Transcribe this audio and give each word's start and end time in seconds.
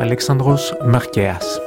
Alexandros 0.00 0.74
Marqueas. 0.84 1.60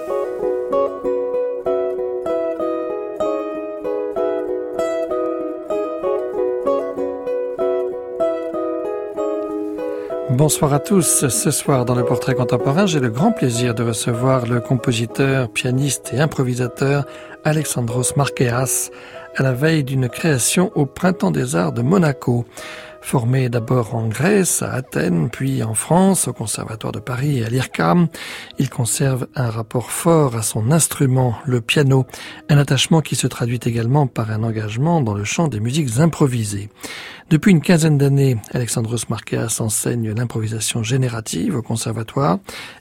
Bonsoir 10.30 10.74
à 10.74 10.80
tous. 10.80 11.28
Ce 11.28 11.52
soir, 11.52 11.84
dans 11.84 11.94
le 11.94 12.06
portrait 12.06 12.34
contemporain, 12.34 12.86
j'ai 12.86 13.02
le 13.02 13.10
grand 13.10 13.34
plaisir 13.34 13.76
de 13.76 13.84
recevoir 13.84 14.46
le 14.46 14.62
compositeur, 14.62 15.50
pianiste 15.50 16.14
et 16.14 16.22
improvisateur 16.22 17.06
Alexandros 17.44 18.16
Marqueas 18.16 18.92
à 19.36 19.44
la 19.44 19.52
veille 19.52 19.84
d'une 19.84 20.08
création 20.08 20.72
au 20.76 20.86
Printemps 20.86 21.32
des 21.32 21.58
Arts 21.58 21.74
de 21.74 21.82
Monaco. 21.82 22.46
Formé 23.02 23.50
d'abord 23.50 23.96
en 23.96 24.08
Grèce, 24.08 24.62
à 24.62 24.72
Athènes, 24.72 25.30
puis 25.30 25.64
en 25.64 25.74
France, 25.74 26.28
au 26.28 26.34
Conservatoire 26.34 26.94
de 26.94 27.00
Paris 27.00 27.40
et 27.40 27.46
à 27.46 27.50
l'IRCAM, 27.50 28.08
il 28.58 28.70
conserve 28.70 29.28
un 29.36 29.50
rapport 29.50 29.92
fort 29.92 30.36
à 30.36 30.44
son 30.44 30.72
instrument, 30.72 31.36
le 31.46 31.60
piano, 31.60 32.06
un 32.48 32.58
attachement 32.58 33.02
qui 33.02 33.16
se 33.16 33.28
traduit 33.28 33.60
également 33.64 34.08
par 34.08 34.32
un 34.32 34.44
engagement 34.44 35.02
dans 35.02 35.14
le 35.14 35.26
chant 35.26 35.48
des 35.48 35.60
musiques 35.60 36.00
improvisées. 36.00 36.70
Depuis 37.32 37.52
une 37.52 37.62
quinzaine 37.62 37.98
d'années, 37.98 38.36
Alexandros 38.54 39.08
Marqueas 39.08 39.62
enseigne 39.62 40.12
l'improvisation 40.12 40.84
générative 40.84 41.56
au 41.56 41.62
conservatoire 41.62 42.40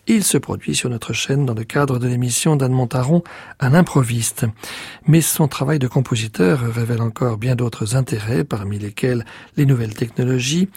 il 0.09 0.25
se 0.25 0.39
produit 0.39 0.75
sur 0.75 0.91
notre 0.91 1.13
chaîne 1.13 1.47
dans 1.47 1.55
le 1.55 1.63
cadre 1.63 2.01
de 2.01 2.09
l'émission 2.09 2.57
d'Anne 2.57 2.73
Montaron 2.73 3.23
à 3.61 3.69
l'improviste. 3.69 4.47
Mais 5.07 5.21
son 5.21 5.47
travail 5.47 5.79
de 5.79 5.87
compositeur 5.87 6.59
révèle 6.59 7.01
encore 7.01 7.39
bien 7.39 7.55
d'autres 7.55 7.95
intérêts, 7.95 8.43
parmi 8.43 8.81
lesquels 8.81 9.25
les 9.57 9.67
nouvelles 9.67 9.95
technologies 9.95 10.69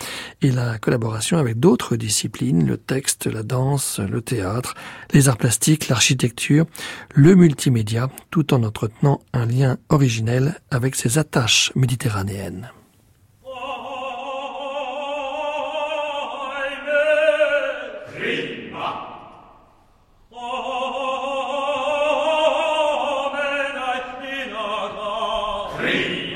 et 0.44 0.52
la 0.52 0.78
collaboration 0.78 1.40
avec 1.40 1.60
d'autres 1.60 1.96
disciplines, 1.96 2.68
le 2.68 2.78
texte, 2.78 3.26
la 3.26 3.42
danse, 3.42 4.00
le 4.00 4.22
théâtre, 4.22 4.76
les 5.14 5.30
arts 5.30 5.38
plastiques, 5.38 5.88
l'architecture, 5.88 6.68
le 7.16 7.34
multimédia, 7.34 8.08
tout 8.30 8.54
en 8.54 8.62
entretenant 8.62 9.20
un 9.34 9.48
lien 9.48 9.78
originel 9.90 10.60
avec 10.70 10.96
ses 10.96 11.18
attaches 11.18 11.72
méditerranéennes. 11.74 12.70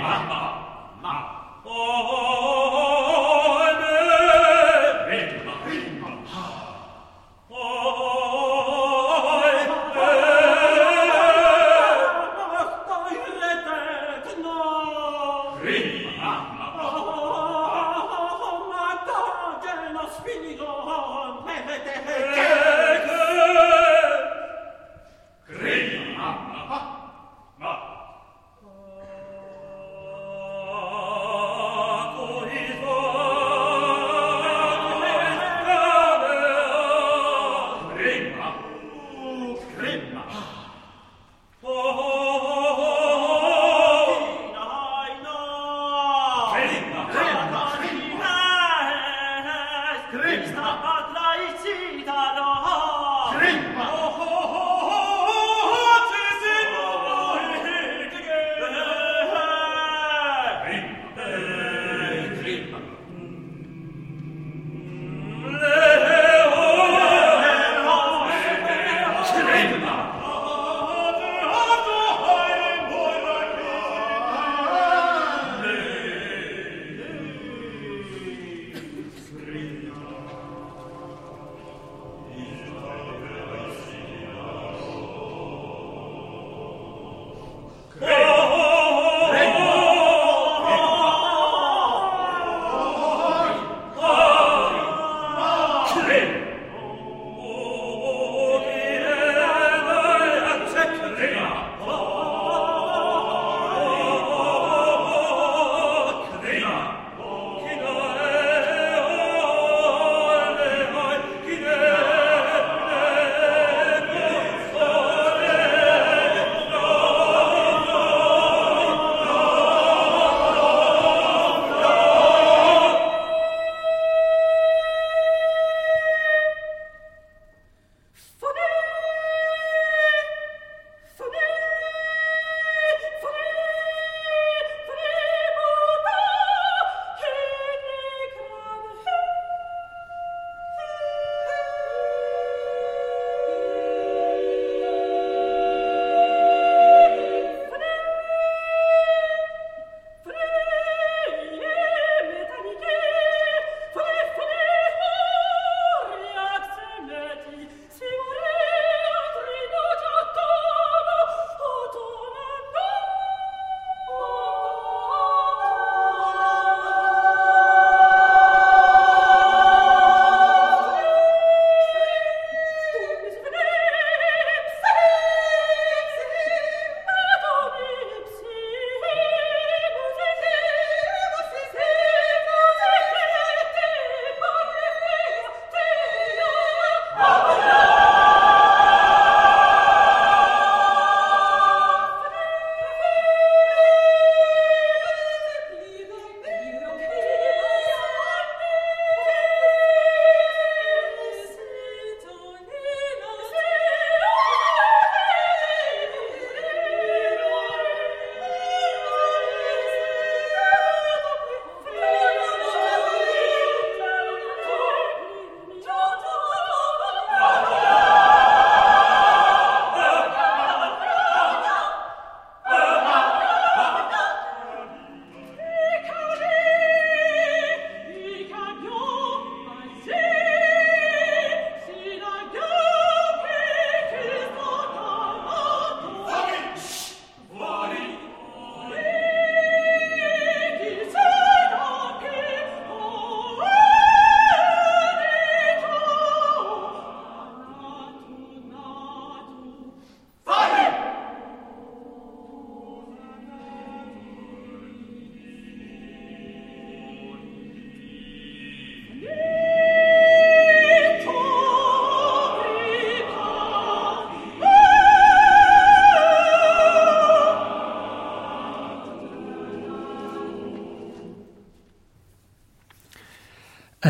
Mama. 0.08 0.64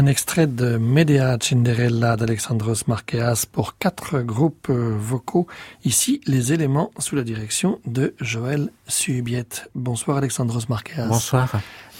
extrait 0.07 0.47
de 0.47 0.77
Medea 0.77 1.37
Cinderella 1.41 2.15
d'Alexandros 2.15 2.87
Marqueas 2.87 3.45
pour 3.51 3.77
quatre 3.77 4.21
groupes 4.21 4.69
euh, 4.69 4.95
vocaux. 4.97 5.47
Ici, 5.83 6.21
les 6.25 6.53
éléments 6.53 6.91
sous 6.99 7.15
la 7.15 7.23
direction 7.23 7.79
de 7.85 8.13
Joël 8.21 8.69
Subiette. 8.87 9.69
Bonsoir 9.75 10.17
Alexandros 10.17 10.69
Marqueas. 10.69 11.07
Bonsoir. 11.07 11.51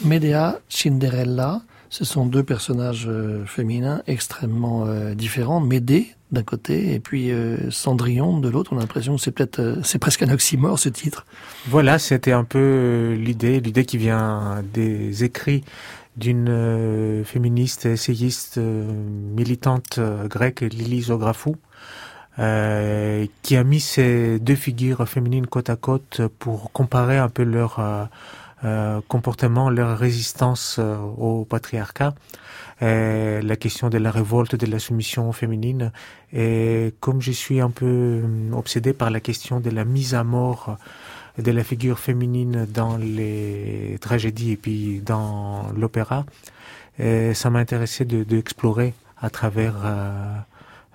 Medea 0.04 0.60
Cinderella, 0.70 1.62
ce 1.90 2.06
sont 2.06 2.26
deux 2.26 2.44
personnages 2.44 3.08
euh, 3.08 3.46
féminins 3.46 4.02
extrêmement 4.08 4.86
euh, 4.86 5.14
différents. 5.14 5.60
Médée 5.60 6.14
d'un 6.32 6.44
côté 6.44 6.94
et 6.94 7.00
puis 7.00 7.32
Cendrillon 7.70 8.40
de 8.40 8.50
l'autre. 8.50 8.74
On 8.74 8.78
a 8.78 8.82
l'impression 8.82 9.16
que 9.16 9.22
c'est 9.22 9.32
peut-être, 9.32 9.78
c'est 9.84 9.98
presque 9.98 10.24
un 10.24 10.30
oxymore 10.30 10.78
ce 10.78 10.90
titre. 10.90 11.26
Voilà, 11.68 12.00
c'était 12.00 12.34
un 12.34 12.44
peu 12.44 13.14
l'idée, 13.18 13.62
l'idée 13.62 13.86
qui 13.86 13.98
vient 13.98 14.62
des 14.74 15.24
écrits 15.24 15.64
d'une 16.18 16.50
euh, 16.50 17.24
féministe 17.24 17.86
essayiste 17.86 18.58
euh, 18.58 18.92
militante 18.92 20.00
euh, 20.00 20.28
grecque, 20.28 20.62
Lili 20.62 21.02
Zografou, 21.02 21.56
qui 22.38 23.56
a 23.58 23.64
mis 23.64 23.80
ces 23.80 24.38
deux 24.38 24.54
figures 24.54 25.10
féminines 25.10 25.48
côte 25.48 25.72
à 25.72 25.76
côte 25.76 26.22
pour 26.38 26.72
comparer 26.72 27.18
un 27.18 27.30
peu 27.30 27.42
leur 27.42 27.82
comportement, 29.08 29.72
leur 29.72 29.98
résistance 29.98 30.80
au 31.18 31.46
patriarcat, 31.46 32.14
la 32.80 33.56
question 33.56 33.90
de 33.90 33.98
la 33.98 34.12
révolte, 34.12 34.54
de 34.54 34.68
la 34.68 34.78
soumission 34.78 35.32
féminine. 35.32 35.92
Et 36.32 36.94
comme 37.00 37.24
je 37.24 37.32
suis 37.32 37.60
un 37.60 37.72
peu 37.72 38.22
obsédé 38.54 38.94
par 38.94 39.10
la 39.10 39.20
question 39.20 39.60
de 39.60 39.72
la 39.72 39.84
mise 39.84 40.14
à 40.14 40.24
mort 40.24 40.78
de 41.38 41.52
la 41.52 41.64
figure 41.64 42.00
féminine 42.00 42.66
dans 42.74 42.98
les 42.98 43.98
tragédies 44.02 44.52
et 44.52 44.58
puis 44.58 45.02
dans 45.06 45.72
l'opéra. 45.76 46.26
ça 47.00 47.50
m'a 47.50 47.60
intéressé 47.60 48.06
d'explorer 48.06 48.88
de, 48.88 48.94
à 49.22 49.30
travers 49.30 49.76
euh, 49.84 50.36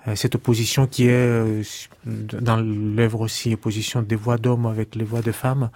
euh, 0.07 0.15
cette 0.15 0.35
opposition 0.35 0.87
qui 0.87 1.07
est 1.07 1.11
euh, 1.11 1.63
dans 2.05 2.57
l'œuvre 2.57 3.21
aussi 3.21 3.53
opposition 3.53 4.01
des 4.01 4.15
voix 4.15 4.37
d'hommes 4.37 4.65
avec 4.65 4.95
les 4.95 5.03
voix 5.03 5.21
de 5.21 5.31
femmes, 5.31 5.69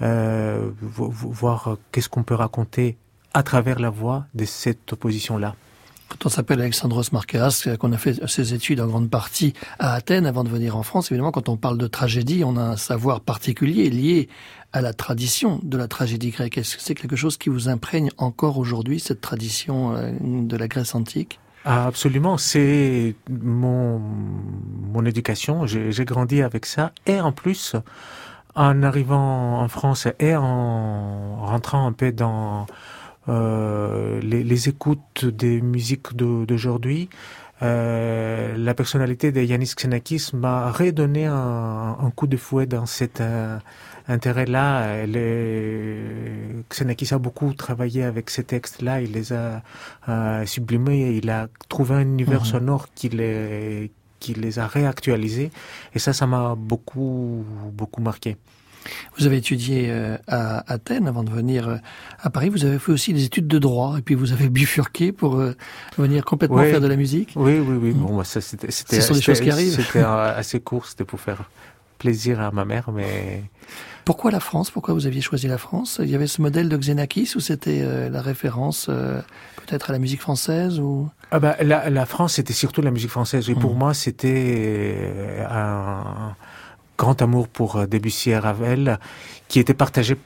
voir 0.00 1.76
qu'est-ce 1.92 2.08
qu'on 2.08 2.24
peut 2.24 2.34
raconter 2.34 2.96
à 3.34 3.42
travers 3.42 3.78
la 3.78 3.90
voix 3.90 4.26
de 4.34 4.44
cette 4.44 4.92
opposition-là. 4.92 5.54
Quand 6.12 6.26
on 6.26 6.28
s'appelle 6.28 6.60
Alexandros 6.60 7.10
Markeas, 7.12 7.66
qu'on 7.80 7.90
a 7.92 7.96
fait 7.96 8.28
ses 8.28 8.52
études 8.52 8.82
en 8.82 8.86
grande 8.86 9.08
partie 9.08 9.54
à 9.78 9.94
Athènes 9.94 10.26
avant 10.26 10.44
de 10.44 10.50
venir 10.50 10.76
en 10.76 10.82
France, 10.82 11.10
évidemment, 11.10 11.32
quand 11.32 11.48
on 11.48 11.56
parle 11.56 11.78
de 11.78 11.86
tragédie, 11.86 12.42
on 12.44 12.58
a 12.58 12.60
un 12.60 12.76
savoir 12.76 13.22
particulier 13.22 13.88
lié 13.88 14.28
à 14.74 14.82
la 14.82 14.92
tradition 14.92 15.58
de 15.62 15.78
la 15.78 15.88
tragédie 15.88 16.28
grecque. 16.28 16.58
Est-ce 16.58 16.76
que 16.76 16.82
c'est 16.82 16.94
quelque 16.94 17.16
chose 17.16 17.38
qui 17.38 17.48
vous 17.48 17.70
imprègne 17.70 18.10
encore 18.18 18.58
aujourd'hui, 18.58 19.00
cette 19.00 19.22
tradition 19.22 19.96
euh, 19.96 20.12
de 20.20 20.54
la 20.54 20.68
Grèce 20.68 20.94
antique? 20.94 21.40
Ah, 21.64 21.86
Absolument, 21.86 22.36
c'est 22.36 23.14
mon, 23.30 23.98
mon 23.98 25.06
éducation, 25.06 25.66
j'ai 25.66 26.04
grandi 26.04 26.42
avec 26.42 26.66
ça, 26.66 26.92
et 27.06 27.22
en 27.22 27.32
plus, 27.32 27.74
en 28.54 28.82
arrivant 28.82 29.62
en 29.62 29.68
France 29.68 30.08
et 30.18 30.36
en 30.36 31.36
rentrant 31.46 31.86
un 31.86 31.92
peu 31.92 32.12
dans 32.12 32.66
euh, 33.28 34.20
les, 34.20 34.42
les, 34.42 34.68
écoutes 34.68 35.24
des 35.24 35.60
musiques 35.60 36.16
d'aujourd'hui, 36.16 37.08
euh, 37.62 38.56
la 38.56 38.74
personnalité 38.74 39.30
de 39.30 39.40
Yanis 39.40 39.74
Xenakis 39.76 40.30
m'a 40.32 40.72
redonné 40.72 41.26
un, 41.26 41.96
un, 42.00 42.10
coup 42.10 42.26
de 42.26 42.36
fouet 42.36 42.66
dans 42.66 42.86
cet 42.86 43.20
euh, 43.20 43.58
intérêt-là. 44.08 45.06
Xenakis 46.68 47.14
a 47.14 47.18
beaucoup 47.18 47.54
travaillé 47.54 48.02
avec 48.02 48.30
ces 48.30 48.42
textes-là, 48.42 49.00
il 49.00 49.12
les 49.12 49.32
a 49.32 49.62
euh, 50.08 50.44
sublimés, 50.44 51.16
il 51.16 51.30
a 51.30 51.46
trouvé 51.68 51.94
un 51.94 52.00
univers 52.00 52.40
mhm. 52.40 52.46
sonore 52.46 52.88
qui 52.96 53.10
les, 53.10 53.92
qui 54.18 54.34
les 54.34 54.58
a 54.58 54.66
réactualisés, 54.66 55.52
et 55.94 56.00
ça, 56.00 56.12
ça 56.12 56.26
m'a 56.26 56.56
beaucoup, 56.56 57.44
beaucoup 57.72 58.00
marqué. 58.02 58.36
Vous 59.18 59.26
avez 59.26 59.36
étudié 59.36 59.86
euh, 59.88 60.16
à 60.26 60.72
Athènes 60.72 61.06
avant 61.06 61.22
de 61.22 61.30
venir 61.30 61.68
euh, 61.68 61.76
à 62.20 62.30
Paris. 62.30 62.48
Vous 62.48 62.64
avez 62.64 62.78
fait 62.78 62.92
aussi 62.92 63.12
des 63.12 63.24
études 63.24 63.46
de 63.46 63.58
droit 63.58 63.96
et 63.98 64.02
puis 64.02 64.14
vous 64.14 64.32
avez 64.32 64.48
bifurqué 64.50 65.12
pour 65.12 65.36
euh, 65.36 65.54
venir 65.98 66.24
complètement 66.24 66.62
faire 66.62 66.80
de 66.80 66.86
la 66.86 66.96
musique. 66.96 67.32
Oui, 67.36 67.58
oui, 67.58 67.76
oui. 67.80 67.92
Bon, 67.92 68.12
moi, 68.12 68.24
ça, 68.24 68.40
c'était, 68.40 68.70
Ce 68.70 69.00
sont 69.00 69.14
des 69.14 69.22
choses 69.22 69.40
qui 69.40 69.50
arrivent. 69.50 69.74
C'était 69.74 70.00
assez 70.04 70.60
court. 70.60 70.86
C'était 70.86 71.04
pour 71.04 71.20
faire 71.20 71.48
plaisir 71.98 72.40
à 72.40 72.50
ma 72.50 72.64
mère, 72.64 72.90
mais. 72.92 73.44
Pourquoi 74.04 74.32
la 74.32 74.40
France? 74.40 74.72
Pourquoi 74.72 74.94
vous 74.94 75.06
aviez 75.06 75.20
choisi 75.20 75.46
la 75.46 75.58
France? 75.58 76.00
Il 76.02 76.10
y 76.10 76.16
avait 76.16 76.26
ce 76.26 76.42
modèle 76.42 76.68
de 76.68 76.76
Xenakis 76.76 77.34
ou 77.36 77.40
c'était 77.40 78.10
la 78.10 78.20
référence 78.20 78.86
peut-être 78.86 79.90
à 79.90 79.92
la 79.92 80.00
musique 80.00 80.20
française 80.20 80.80
ou? 80.80 81.08
Ah 81.30 81.38
bah, 81.38 81.56
la, 81.62 81.88
la 81.88 82.04
France, 82.04 82.34
c'était 82.34 82.52
surtout 82.52 82.82
la 82.82 82.90
musique 82.90 83.10
française. 83.10 83.48
Et 83.48 83.54
pour 83.54 83.76
mmh. 83.76 83.78
moi, 83.78 83.94
c'était 83.94 85.46
un 85.48 86.34
grand 87.02 87.20
amour 87.20 87.48
pour 87.48 87.74
euh, 87.76 87.86
Debussy 87.86 88.30
et 88.30 88.38
Ravel, 88.38 89.00
qui 89.48 89.58
était 89.58 89.74
partagé, 89.74 90.16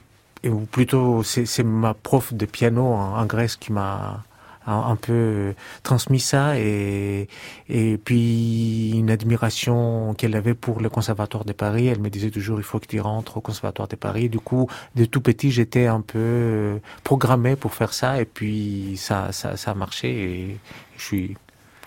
ou 0.45 0.59
plutôt 0.59 1.23
c'est 1.23 1.63
ma 1.63 1.95
prof 1.95 2.35
de 2.35 2.45
piano 2.45 2.85
en, 2.85 3.25
Grèce 3.25 3.55
qui 3.55 3.73
m'a 3.73 4.23
un, 4.67 4.95
peu 4.95 5.55
transmis 5.81 6.19
ça 6.19 6.59
et 6.59 7.27
et 7.67 7.97
puis 7.97 8.91
une 8.93 9.09
admiration 9.09 10.13
qu'elle 10.17 10.35
avait 10.35 10.53
pour 10.53 10.79
le 10.79 10.89
conservatoire 10.89 11.45
de 11.45 11.53
Paris. 11.53 11.87
Elle 11.87 11.99
me 11.99 12.11
disait 12.11 12.29
toujours 12.29 12.59
il 12.59 12.63
faut 12.63 12.79
que 12.79 12.85
tu 12.85 12.99
rentres 12.99 13.37
au 13.37 13.41
conservatoire 13.41 13.87
de 13.87 13.95
Paris. 13.95 14.29
Du 14.29 14.39
coup 14.39 14.69
de 14.95 15.05
tout 15.05 15.21
petit 15.21 15.49
j'étais 15.49 15.87
un 15.87 16.01
peu 16.01 16.79
programmé 17.03 17.55
pour 17.55 17.73
faire 17.73 17.93
ça 17.93 18.21
et 18.21 18.25
puis 18.25 18.97
ça 18.97 19.31
ça, 19.31 19.57
ça 19.57 19.71
a 19.71 19.73
marché 19.73 20.09
et 20.09 20.57
je 20.97 21.03
suis 21.03 21.37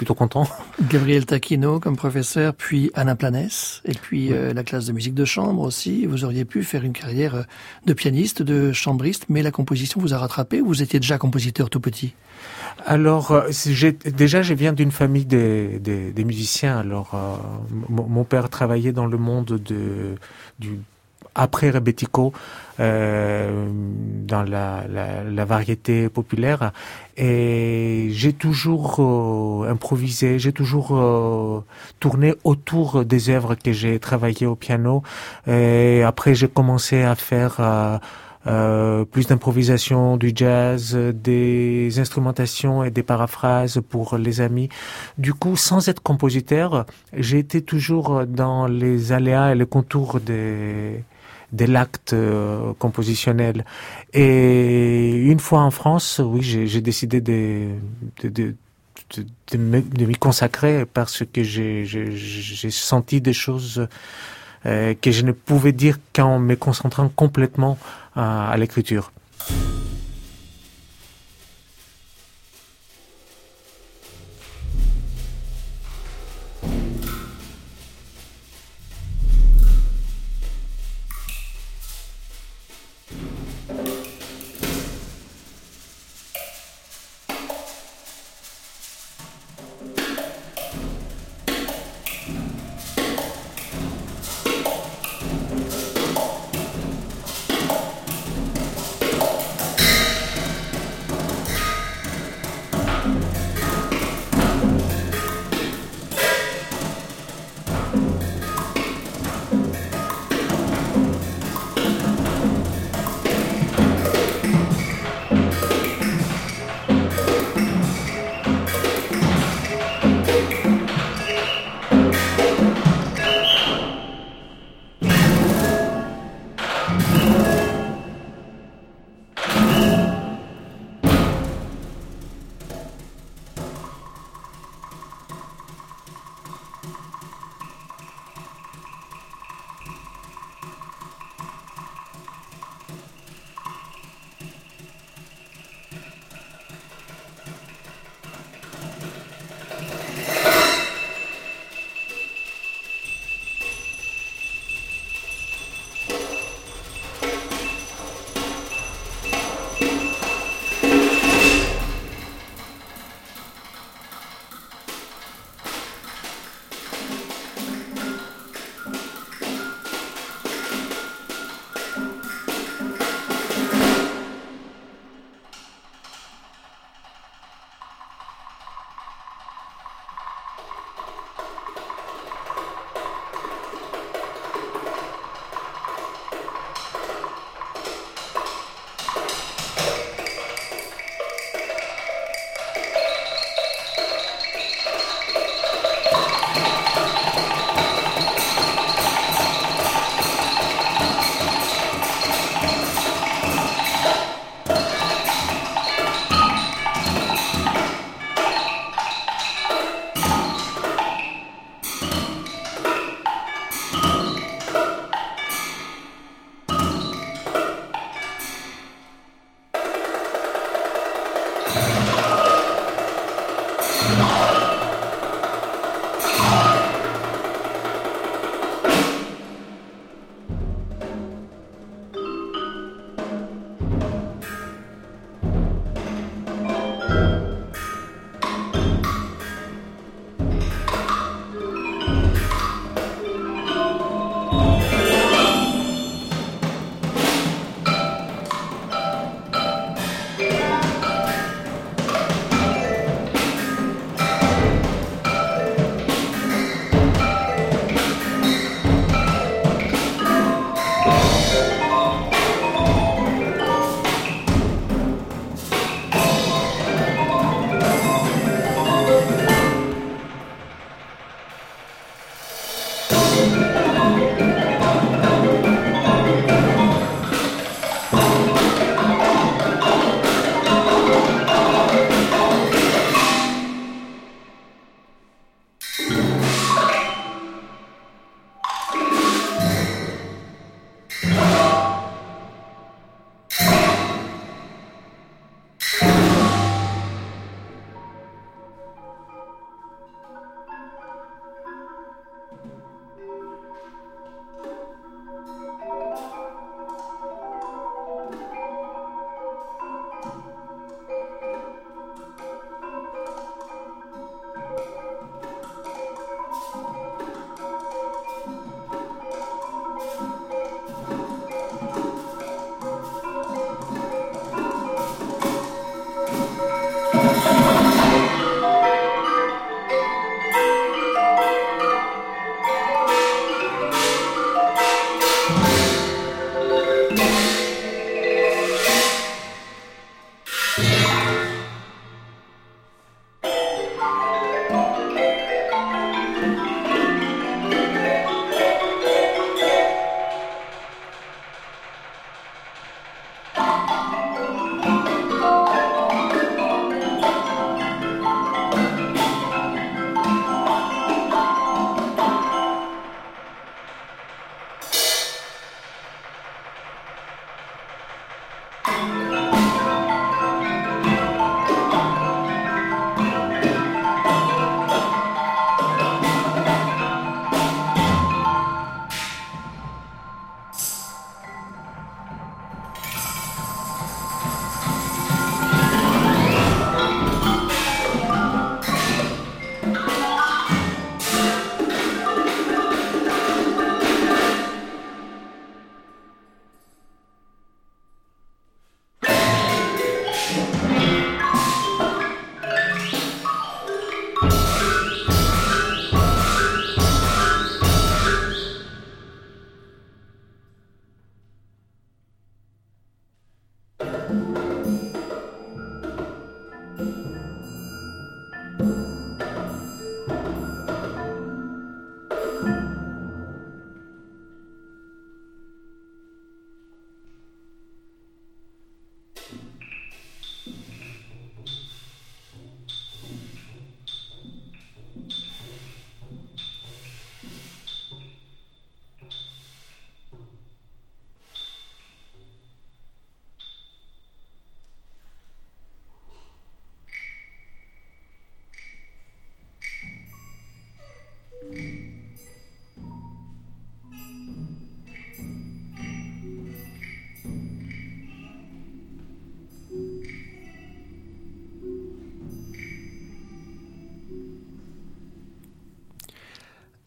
plutôt 0.00 0.14
content. 0.14 0.48
Gabriel 0.88 1.26
Taquino 1.26 1.78
comme 1.78 1.94
professeur, 1.94 2.54
puis 2.54 2.90
Alain 2.94 3.16
Planès, 3.16 3.82
et 3.84 3.92
puis 3.92 4.32
euh, 4.32 4.54
la 4.54 4.64
classe 4.64 4.86
de 4.86 4.92
musique 4.92 5.12
de 5.12 5.26
chambre 5.26 5.60
aussi. 5.60 6.06
Vous 6.06 6.24
auriez 6.24 6.46
pu 6.46 6.64
faire 6.64 6.84
une 6.84 6.94
carrière 6.94 7.34
euh, 7.34 7.42
de 7.84 7.92
pianiste, 7.92 8.40
de 8.40 8.72
chambriste, 8.72 9.26
mais 9.28 9.42
la 9.42 9.50
composition 9.50 10.00
vous 10.00 10.14
a 10.14 10.16
rattrapé 10.16 10.62
ou 10.62 10.68
vous 10.68 10.82
étiez 10.82 11.00
déjà 11.00 11.18
compositeur 11.18 11.68
tout 11.68 11.80
petit? 11.80 12.14
Alors, 12.86 13.32
euh, 13.32 13.50
déjà, 14.06 14.40
je 14.40 14.54
viens 14.54 14.72
d'une 14.72 14.90
famille 14.90 15.26
des, 15.26 15.78
des, 15.78 16.12
des, 16.12 16.24
musiciens. 16.24 16.78
Alors, 16.78 17.14
mon 17.90 18.24
père 18.24 18.48
travaillait 18.48 18.92
dans 18.92 19.06
le 19.06 19.18
monde 19.18 19.60
de, 19.62 20.14
du 20.58 20.80
après 21.34 21.70
Rebetiko 21.70 22.32
euh, 22.80 23.68
dans 23.70 24.42
la, 24.42 24.84
la, 24.88 25.22
la, 25.22 25.44
variété 25.44 26.08
populaire 26.08 26.72
et 27.16 28.08
j'ai 28.10 28.32
toujours 28.32 28.96
euh, 28.98 29.70
improvisé, 29.70 30.38
j'ai 30.38 30.52
toujours 30.52 30.96
euh, 30.96 31.62
tourné 31.98 32.34
autour 32.44 33.04
des 33.04 33.28
œuvres 33.28 33.54
que 33.54 33.72
j'ai 33.72 33.98
travaillé 33.98 34.46
au 34.46 34.56
piano 34.56 35.02
et 35.46 36.02
après 36.02 36.34
j'ai 36.34 36.48
commencé 36.48 37.02
à 37.02 37.14
faire 37.14 37.56
euh, 37.60 37.98
euh, 38.46 39.04
plus 39.04 39.26
d'improvisation, 39.26 40.16
du 40.16 40.32
jazz, 40.34 40.96
des 40.96 41.98
instrumentations 41.98 42.82
et 42.82 42.90
des 42.90 43.02
paraphrases 43.02 43.82
pour 43.86 44.16
les 44.16 44.40
amis. 44.40 44.70
Du 45.18 45.34
coup, 45.34 45.56
sans 45.56 45.88
être 45.88 46.02
compositeur, 46.02 46.86
j'ai 47.12 47.38
été 47.38 47.60
toujours 47.60 48.24
dans 48.26 48.66
les 48.66 49.12
aléas 49.12 49.52
et 49.52 49.54
les 49.54 49.66
contours 49.66 50.20
des 50.20 51.04
de 51.52 51.64
l'acte 51.64 52.12
euh, 52.12 52.72
compositionnel. 52.78 53.64
Et 54.12 55.12
une 55.12 55.40
fois 55.40 55.60
en 55.60 55.70
France, 55.70 56.20
oui, 56.24 56.42
j'ai 56.42 56.80
décidé 56.80 57.20
de, 57.20 57.68
de, 58.22 58.28
de 58.28 58.54
de, 59.50 60.04
m'y 60.04 60.14
consacrer 60.14 60.84
parce 60.86 61.24
que 61.24 61.42
j'ai 61.42 62.70
senti 62.70 63.20
des 63.20 63.32
choses 63.32 63.88
euh, 64.66 64.94
que 65.00 65.10
je 65.10 65.24
ne 65.24 65.32
pouvais 65.32 65.72
dire 65.72 65.98
qu'en 66.12 66.38
me 66.38 66.54
concentrant 66.54 67.08
complètement 67.08 67.76
à 68.14 68.54
l'écriture. 68.56 69.10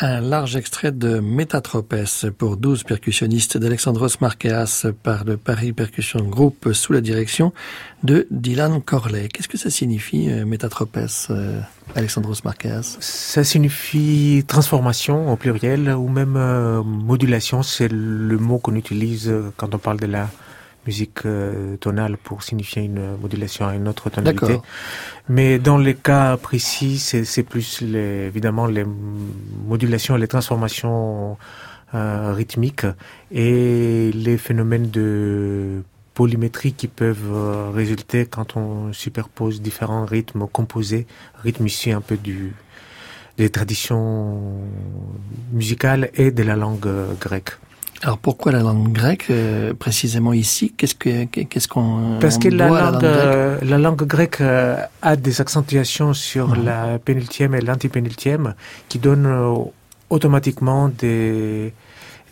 Un 0.06 0.20
large 0.20 0.58
extrait 0.58 0.92
de 0.92 1.22
Métatropes 1.22 1.96
pour 2.38 2.58
12 2.58 2.84
percussionnistes 2.84 3.58
d'Alexandros 3.58 4.20
Marqueas 4.20 4.88
par 5.02 5.24
le 5.24 5.38
Paris 5.38 5.72
Percussion 5.72 6.26
Group 6.26 6.74
sous 6.74 6.92
la 6.92 7.00
direction 7.00 7.54
de 8.04 8.28
Dylan 8.30 8.82
Corley. 8.82 9.30
Qu'est-ce 9.30 9.48
que 9.48 9.58
ça 9.58 9.70
signifie, 9.70 10.30
euh, 10.30 10.44
Métatropes, 10.46 10.98
euh, 11.30 11.62
Alexandros 11.96 12.44
Marqueas 12.44 12.98
Ça 13.00 13.46
signifie 13.46 14.44
transformation 14.46 15.32
au 15.32 15.38
pluriel 15.38 15.88
ou 15.92 16.10
même 16.10 16.36
euh, 16.36 16.84
modulation, 16.84 17.64
c'est 17.64 17.88
le 17.90 18.38
mot 18.38 18.58
qu'on 18.58 18.76
utilise 18.76 19.34
quand 19.56 19.74
on 19.74 19.78
parle 19.78 20.02
de 20.02 20.08
la 20.08 20.28
musique 20.86 21.26
euh, 21.26 21.78
tonale 21.78 22.18
pour 22.18 22.44
signifier 22.44 22.84
une 22.84 23.18
modulation 23.18 23.68
à 23.68 23.76
une 23.76 23.88
autre 23.88 24.10
tonalité. 24.10 24.60
Mais 25.30 25.60
dans 25.60 25.78
les 25.78 25.96
cas 25.96 26.38
précis, 26.38 27.00
c'est 27.00 27.44
plus 27.44 27.82
les, 27.82 28.26
évidemment 28.28 28.66
les 28.66 28.86
modulations, 29.66 30.16
les 30.16 30.28
transformations 30.28 31.38
euh, 31.94 32.34
rythmiques 32.34 32.86
et 33.32 34.12
les 34.14 34.38
phénomènes 34.38 34.90
de 34.90 35.84
polymétrie 36.14 36.74
qui 36.74 36.88
peuvent 36.88 37.32
euh, 37.32 37.70
résulter 37.72 38.26
quand 38.26 38.56
on 38.58 38.94
superpose 38.94 39.62
différents 39.62 40.06
rythmes 40.06 40.48
composés, 40.48 41.08
rythmes 41.44 41.68
issus 41.68 41.92
un 41.92 42.02
peu 42.02 42.18
du, 42.18 42.54
des 43.38 43.50
traditions 43.50 44.62
musicales 45.52 46.12
et 46.16 46.32
de 46.32 46.44
la 46.44 46.56
langue 46.56 46.90
grecque. 47.20 47.58
Alors 48.04 48.18
pourquoi 48.18 48.52
la 48.52 48.60
langue 48.60 48.92
grecque 48.92 49.28
euh, 49.30 49.74
précisément 49.74 50.34
ici? 50.34 50.74
Qu'est-ce 50.76 50.94
que 50.94 51.24
qu'est-ce 51.24 51.70
qu'on 51.70 52.18
Parce 52.20 52.38
que 52.38 52.50
la 52.50 52.68
langue, 52.68 53.04
euh, 53.06 53.58
la 53.64 53.78
langue, 53.78 54.04
grecque 54.04 54.42
euh, 54.42 54.76
a 55.02 55.16
des 55.16 55.40
accentuations 55.40 56.14
sur 56.14 56.50
mhm. 56.50 56.66
la 56.66 57.00
pénultième 57.00 57.56
et 57.56 57.62
l'antipénultième 57.62 58.56
qui 58.90 59.00
donnent 59.00 59.72
automatiquement 60.10 60.90
des, 60.90 61.74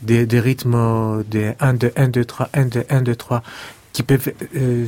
des, 0.02 0.26
des 0.26 0.40
rythmes 0.42 1.24
de 1.32 1.54
1 1.62 1.74
2 1.76 1.94
1 1.96 2.08
2 2.10 2.26
3 2.26 2.50
1 2.54 2.66
2 2.66 2.84
1 2.90 3.02
2 3.02 3.16
3 3.16 3.42
qui 3.94 4.04
peuvent 4.04 4.34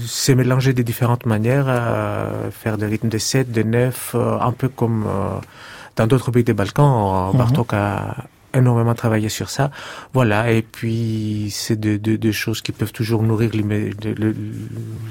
se 0.05 0.31
mélanger 0.33 0.73
de 0.73 0.81
différentes 0.81 1.25
manières, 1.25 1.67
faire 2.51 2.77
des 2.77 2.87
rythmes 2.87 3.09
de 3.09 3.17
7, 3.17 3.51
de 3.51 3.63
9, 3.63 4.15
un 4.15 4.51
peu 4.51 4.67
comme 4.67 5.05
dans 5.95 6.07
d'autres 6.07 6.31
pays 6.31 6.43
des 6.43 6.53
Balkans. 6.53 7.31
Mhm. 7.31 7.37
Bartok 7.37 7.73
a 7.73 8.15
énormément 8.53 8.93
travaillé 8.93 9.29
sur 9.29 9.49
ça. 9.49 9.71
Voilà, 10.13 10.51
et 10.51 10.61
puis 10.61 11.49
c'est 11.51 11.75
deux 11.75 11.97
de, 11.97 12.15
de, 12.15 12.31
choses 12.31 12.61
qui 12.61 12.71
peuvent 12.71 12.91
toujours 12.91 13.23
nourrir 13.23 13.51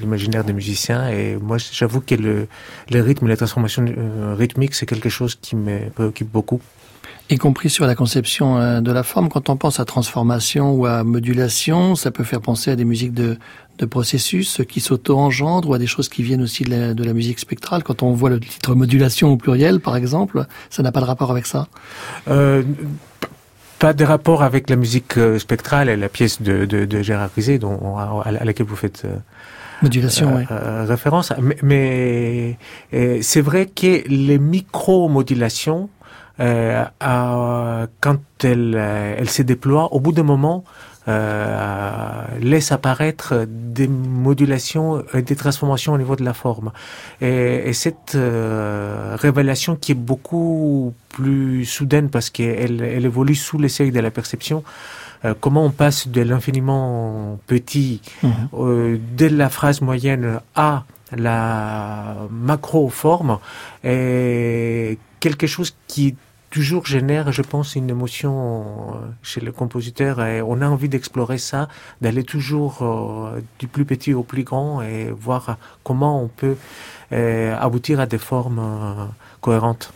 l'imaginaire 0.01 0.43
des 0.43 0.53
musiciens. 0.53 1.09
Et 1.09 1.35
moi, 1.35 1.57
j'avoue 1.57 2.01
que 2.01 2.15
le, 2.15 2.47
le 2.91 3.01
rythme, 3.01 3.27
la 3.27 3.37
transformation 3.37 3.85
euh, 3.85 4.35
rythmique, 4.37 4.75
c'est 4.75 4.85
quelque 4.85 5.09
chose 5.09 5.35
qui 5.35 5.55
me 5.55 5.89
préoccupe 5.89 6.31
beaucoup 6.31 6.61
y 7.29 7.37
compris 7.37 7.69
sur 7.69 7.85
la 7.85 7.95
conception 7.95 8.57
euh, 8.57 8.81
de 8.81 8.91
la 8.91 9.03
forme. 9.03 9.29
Quand 9.29 9.49
on 9.49 9.55
pense 9.55 9.79
à 9.79 9.85
transformation 9.85 10.73
ou 10.73 10.85
à 10.85 11.03
modulation, 11.03 11.95
ça 11.95 12.11
peut 12.11 12.23
faire 12.23 12.41
penser 12.41 12.71
à 12.71 12.75
des 12.75 12.85
musiques 12.85 13.13
de, 13.13 13.37
de 13.77 13.85
processus 13.85 14.61
qui 14.67 14.81
s'auto-engendrent 14.81 15.69
ou 15.69 15.73
à 15.73 15.79
des 15.79 15.87
choses 15.87 16.09
qui 16.09 16.23
viennent 16.23 16.41
aussi 16.41 16.63
de 16.63 16.69
la, 16.69 16.93
de 16.93 17.03
la, 17.03 17.13
musique 17.13 17.39
spectrale. 17.39 17.83
Quand 17.83 18.03
on 18.03 18.11
voit 18.11 18.29
le 18.29 18.39
titre 18.39 18.75
modulation 18.75 19.31
au 19.31 19.37
pluriel, 19.37 19.79
par 19.79 19.95
exemple, 19.95 20.45
ça 20.69 20.83
n'a 20.83 20.91
pas 20.91 20.99
de 20.99 21.05
rapport 21.05 21.31
avec 21.31 21.45
ça? 21.45 21.67
Euh, 22.27 22.63
pas 23.83 23.91
de 23.91 24.05
rapport 24.05 24.43
avec 24.43 24.69
la 24.69 24.77
musique 24.77 25.17
euh, 25.17 25.37
spectrale 25.39 25.89
et 25.89 25.97
la 25.97 26.07
pièce 26.07 26.41
de, 26.41 26.63
de, 26.63 26.85
de 26.85 27.01
Gérard 27.01 27.29
Rizet 27.35 27.57
dont, 27.57 27.97
à, 27.97 28.31
laquelle 28.31 28.65
vous 28.65 28.77
faites 28.77 29.03
euh, 29.03 29.17
Modulation, 29.81 30.45
euh, 30.49 30.85
référence. 30.87 31.33
Mais, 31.41 31.57
mais 31.61 33.21
c'est 33.21 33.41
vrai 33.41 33.65
que 33.65 34.07
les 34.07 34.39
micro-modulations, 34.39 35.89
euh, 36.39 36.85
quand 37.99 38.19
elles, 38.45 38.75
elles 39.19 39.29
se 39.29 39.41
déploient, 39.41 39.91
au 39.93 39.99
bout 39.99 40.13
d'un 40.13 40.23
moment, 40.23 40.63
euh, 41.07 42.23
laisse 42.39 42.71
apparaître 42.71 43.45
des 43.47 43.87
modulations 43.87 45.03
et 45.13 45.21
des 45.21 45.35
transformations 45.35 45.93
au 45.93 45.97
niveau 45.97 46.15
de 46.15 46.23
la 46.23 46.33
forme. 46.33 46.71
Et, 47.21 47.69
et 47.69 47.73
cette 47.73 48.15
euh, 48.15 49.15
révélation 49.19 49.75
qui 49.75 49.91
est 49.91 49.95
beaucoup 49.95 50.93
plus 51.09 51.65
soudaine 51.65 52.09
parce 52.09 52.29
qu'elle 52.29 52.81
elle 52.81 53.05
évolue 53.05 53.35
sous 53.35 53.57
les 53.57 53.69
seuils 53.69 53.91
de 53.91 53.99
la 53.99 54.11
perception, 54.11 54.63
euh, 55.25 55.33
comment 55.39 55.65
on 55.65 55.71
passe 55.71 56.07
de 56.07 56.21
l'infiniment 56.21 57.39
petit, 57.47 58.01
euh, 58.53 58.97
de 59.17 59.25
la 59.27 59.49
phrase 59.49 59.81
moyenne 59.81 60.39
à 60.55 60.83
la 61.15 62.15
macro-forme, 62.31 63.37
et 63.83 64.97
quelque 65.19 65.47
chose 65.47 65.75
qui 65.87 66.15
toujours 66.53 66.85
génère, 66.85 67.31
je 67.31 67.41
pense, 67.41 67.75
une 67.75 67.89
émotion 67.89 68.93
euh, 68.93 68.97
chez 69.23 69.41
le 69.41 69.51
compositeur 69.51 70.23
et 70.23 70.39
on 70.43 70.61
a 70.61 70.67
envie 70.67 70.87
d'explorer 70.87 71.39
ça, 71.39 71.67
d'aller 71.99 72.23
toujours 72.23 72.83
euh, 72.83 73.41
du 73.57 73.67
plus 73.67 73.85
petit 73.85 74.13
au 74.13 74.21
plus 74.21 74.43
grand 74.43 74.83
et 74.83 75.09
voir 75.09 75.57
comment 75.83 76.21
on 76.21 76.27
peut 76.27 76.55
euh, 77.11 77.57
aboutir 77.59 77.99
à 77.99 78.05
des 78.05 78.19
formes 78.19 78.61
cohérentes. 79.41 79.91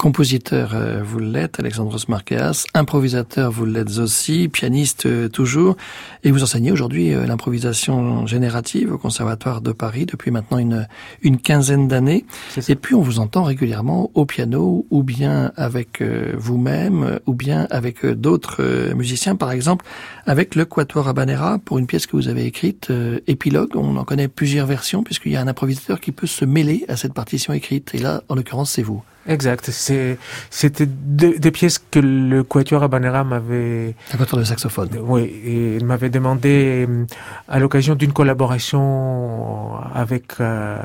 Compositeur, 0.00 0.70
euh, 0.72 1.02
vous 1.04 1.18
l'êtes, 1.18 1.60
Alexandros 1.60 2.08
Marqueas. 2.08 2.64
Improvisateur, 2.72 3.52
vous 3.52 3.66
l'êtes 3.66 3.98
aussi. 3.98 4.48
Pianiste, 4.48 5.04
euh, 5.04 5.28
toujours. 5.28 5.76
Et 6.24 6.30
vous 6.30 6.42
enseignez 6.42 6.72
aujourd'hui 6.72 7.12
euh, 7.12 7.26
l'improvisation 7.26 8.26
générative 8.26 8.94
au 8.94 8.96
Conservatoire 8.96 9.60
de 9.60 9.72
Paris 9.72 10.06
depuis 10.06 10.30
maintenant 10.30 10.56
une, 10.56 10.88
une 11.20 11.36
quinzaine 11.36 11.86
d'années. 11.86 12.24
Et 12.66 12.76
puis, 12.76 12.94
on 12.94 13.02
vous 13.02 13.18
entend 13.18 13.42
régulièrement 13.42 14.10
au 14.14 14.24
piano, 14.24 14.86
ou 14.88 15.02
bien 15.02 15.52
avec 15.56 16.02
vous-même, 16.02 17.18
ou 17.26 17.34
bien 17.34 17.66
avec 17.68 18.06
d'autres 18.06 18.94
musiciens. 18.94 19.36
Par 19.36 19.52
exemple, 19.52 19.84
avec 20.24 20.54
le 20.54 20.64
Quatuor 20.64 21.08
Habanera, 21.08 21.58
pour 21.58 21.78
une 21.78 21.86
pièce 21.86 22.06
que 22.06 22.16
vous 22.16 22.28
avez 22.28 22.46
écrite, 22.46 22.90
Épilogue. 23.26 23.76
On 23.76 23.98
en 23.98 24.04
connaît 24.04 24.28
plusieurs 24.28 24.66
versions, 24.66 25.02
puisqu'il 25.02 25.32
y 25.32 25.36
a 25.36 25.42
un 25.42 25.48
improvisateur 25.48 26.00
qui 26.00 26.10
peut 26.10 26.26
se 26.26 26.46
mêler 26.46 26.86
à 26.88 26.96
cette 26.96 27.12
partition 27.12 27.52
écrite. 27.52 27.94
Et 27.94 27.98
là, 27.98 28.22
en 28.30 28.34
l'occurrence, 28.34 28.70
c'est 28.70 28.82
vous. 28.82 29.02
Exact. 29.26 29.70
C'est, 29.70 30.18
c'était 30.48 30.86
des 30.86 31.50
pièces 31.50 31.78
que 31.78 32.00
le 32.00 32.42
Quatuor 32.42 32.82
Habanera 32.82 33.22
m'avait. 33.22 33.94
Un 34.14 34.16
quatuor 34.16 34.38
de 34.38 34.44
saxophone. 34.44 34.88
Oui, 35.02 35.22
et 35.22 35.76
il 35.76 35.84
m'avait 35.84 36.10
demandé 36.10 36.86
euh, 36.88 37.04
à 37.48 37.58
l'occasion 37.58 37.94
d'une 37.94 38.12
collaboration 38.12 39.76
avec 39.94 40.40
euh, 40.40 40.78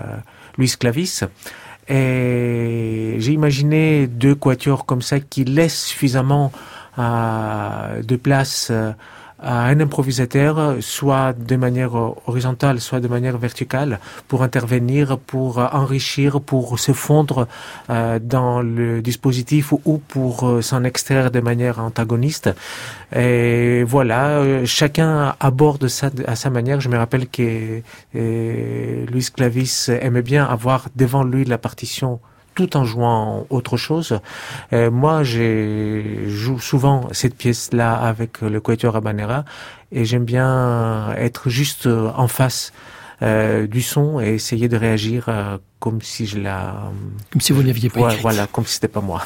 Luis 0.57 0.75
Clavis. 0.77 1.21
Et 1.87 3.15
j'ai 3.19 3.31
imaginé 3.31 4.07
deux 4.07 4.35
quatuors 4.35 4.85
comme 4.85 5.01
ça 5.01 5.19
qui 5.19 5.45
laissent 5.45 5.85
suffisamment 5.85 6.51
euh, 6.97 8.01
de 8.01 8.15
place 8.15 8.69
euh, 8.71 8.91
à 9.45 9.65
un 9.65 9.79
improvisateur, 9.79 10.77
soit 10.81 11.33
de 11.33 11.55
manière 11.55 11.93
horizontale, 12.27 12.81
soit 12.81 12.99
de 12.99 13.07
manière 13.07 13.37
verticale, 13.37 13.99
pour 14.27 14.41
intervenir, 14.41 15.19
pour 15.19 15.59
enrichir, 15.59 16.41
pour 16.41 16.79
se 16.79 16.93
fondre 16.93 17.47
euh, 17.91 18.19
dans 18.19 18.61
le 18.61 19.03
dispositif 19.03 19.71
ou 19.71 19.99
pour 19.99 20.47
euh, 20.47 20.61
s'en 20.61 20.83
extraire 20.83 21.29
de 21.29 21.39
manière 21.39 21.79
antagoniste. 21.79 22.49
Et 23.15 23.83
voilà, 23.83 24.29
euh, 24.29 24.65
chacun 24.65 25.35
aborde 25.39 25.87
ça 25.87 26.09
à 26.25 26.35
sa 26.35 26.49
manière. 26.49 26.81
Je 26.81 26.89
me 26.89 26.97
rappelle 26.97 27.27
que 27.27 27.81
Louis 28.13 29.27
Clavis 29.35 29.89
aimait 30.01 30.23
bien 30.23 30.43
avoir 30.43 30.87
devant 30.95 31.23
lui 31.23 31.45
la 31.45 31.59
partition 31.59 32.19
tout 32.55 32.75
en 32.77 32.85
jouant 32.85 33.45
autre 33.49 33.77
chose. 33.77 34.19
Euh, 34.73 34.89
moi, 34.89 35.23
je 35.23 36.27
joue 36.27 36.59
souvent 36.59 37.07
cette 37.11 37.35
pièce-là 37.35 37.93
avec 37.93 38.41
le 38.41 38.59
Quatuor 38.59 38.95
Habanera 38.95 39.45
et 39.91 40.05
j'aime 40.05 40.25
bien 40.25 41.13
être 41.17 41.49
juste 41.49 41.87
en 41.87 42.27
face 42.27 42.71
euh, 43.21 43.65
du 43.65 43.81
son 43.81 44.19
et 44.19 44.33
essayer 44.33 44.67
de 44.67 44.75
réagir 44.75 45.25
euh, 45.29 45.57
comme 45.79 46.01
si 46.01 46.25
je 46.25 46.37
la... 46.37 46.91
Comme 47.31 47.39
si 47.39 47.53
vous 47.53 47.63
n'aviez 47.63 47.89
pas 47.89 48.01
ouais, 48.01 48.17
Voilà, 48.21 48.45
comme 48.47 48.65
si 48.65 48.73
c'était 48.73 48.89
pas 48.89 48.99
moi. 48.99 49.23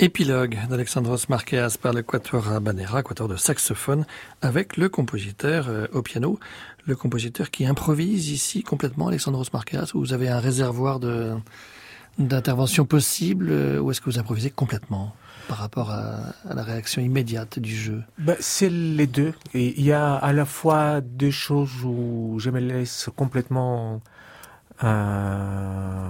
Épilogue 0.00 0.56
d'Alexandros 0.70 1.28
Marqueas 1.28 1.76
par 1.82 1.92
le 1.92 2.02
Quatuor 2.02 2.52
Habanera, 2.52 3.02
quatuor 3.02 3.26
de 3.26 3.34
saxophone, 3.34 4.06
avec 4.42 4.76
le 4.76 4.88
compositeur 4.88 5.68
euh, 5.68 5.86
au 5.92 6.02
piano, 6.02 6.38
le 6.86 6.94
compositeur 6.94 7.50
qui 7.50 7.66
improvise 7.66 8.30
ici 8.30 8.62
complètement, 8.62 9.08
Alexandros 9.08 9.52
Marqueas, 9.52 9.90
où 9.94 9.98
vous 9.98 10.12
avez 10.12 10.28
un 10.28 10.38
réservoir 10.38 11.00
de 11.00 11.34
d'intervention 12.18 12.84
possible, 12.84 13.48
euh, 13.50 13.80
ou 13.80 13.90
est-ce 13.90 14.00
que 14.00 14.08
vous 14.08 14.20
improvisez 14.20 14.50
complètement 14.50 15.16
par 15.48 15.58
rapport 15.58 15.90
à, 15.90 16.32
la 16.52 16.62
réaction 16.62 17.02
immédiate 17.02 17.58
du 17.58 17.74
jeu? 17.74 18.02
Ben, 18.18 18.36
C'est 18.38 18.70
les 18.70 19.06
deux. 19.08 19.34
Il 19.52 19.82
y 19.82 19.92
a 19.92 20.14
à 20.14 20.32
la 20.32 20.44
fois 20.44 21.00
deux 21.00 21.32
choses 21.32 21.84
où 21.84 22.36
je 22.38 22.50
me 22.50 22.60
laisse 22.60 23.08
complètement 23.16 24.00
euh, 24.84 26.08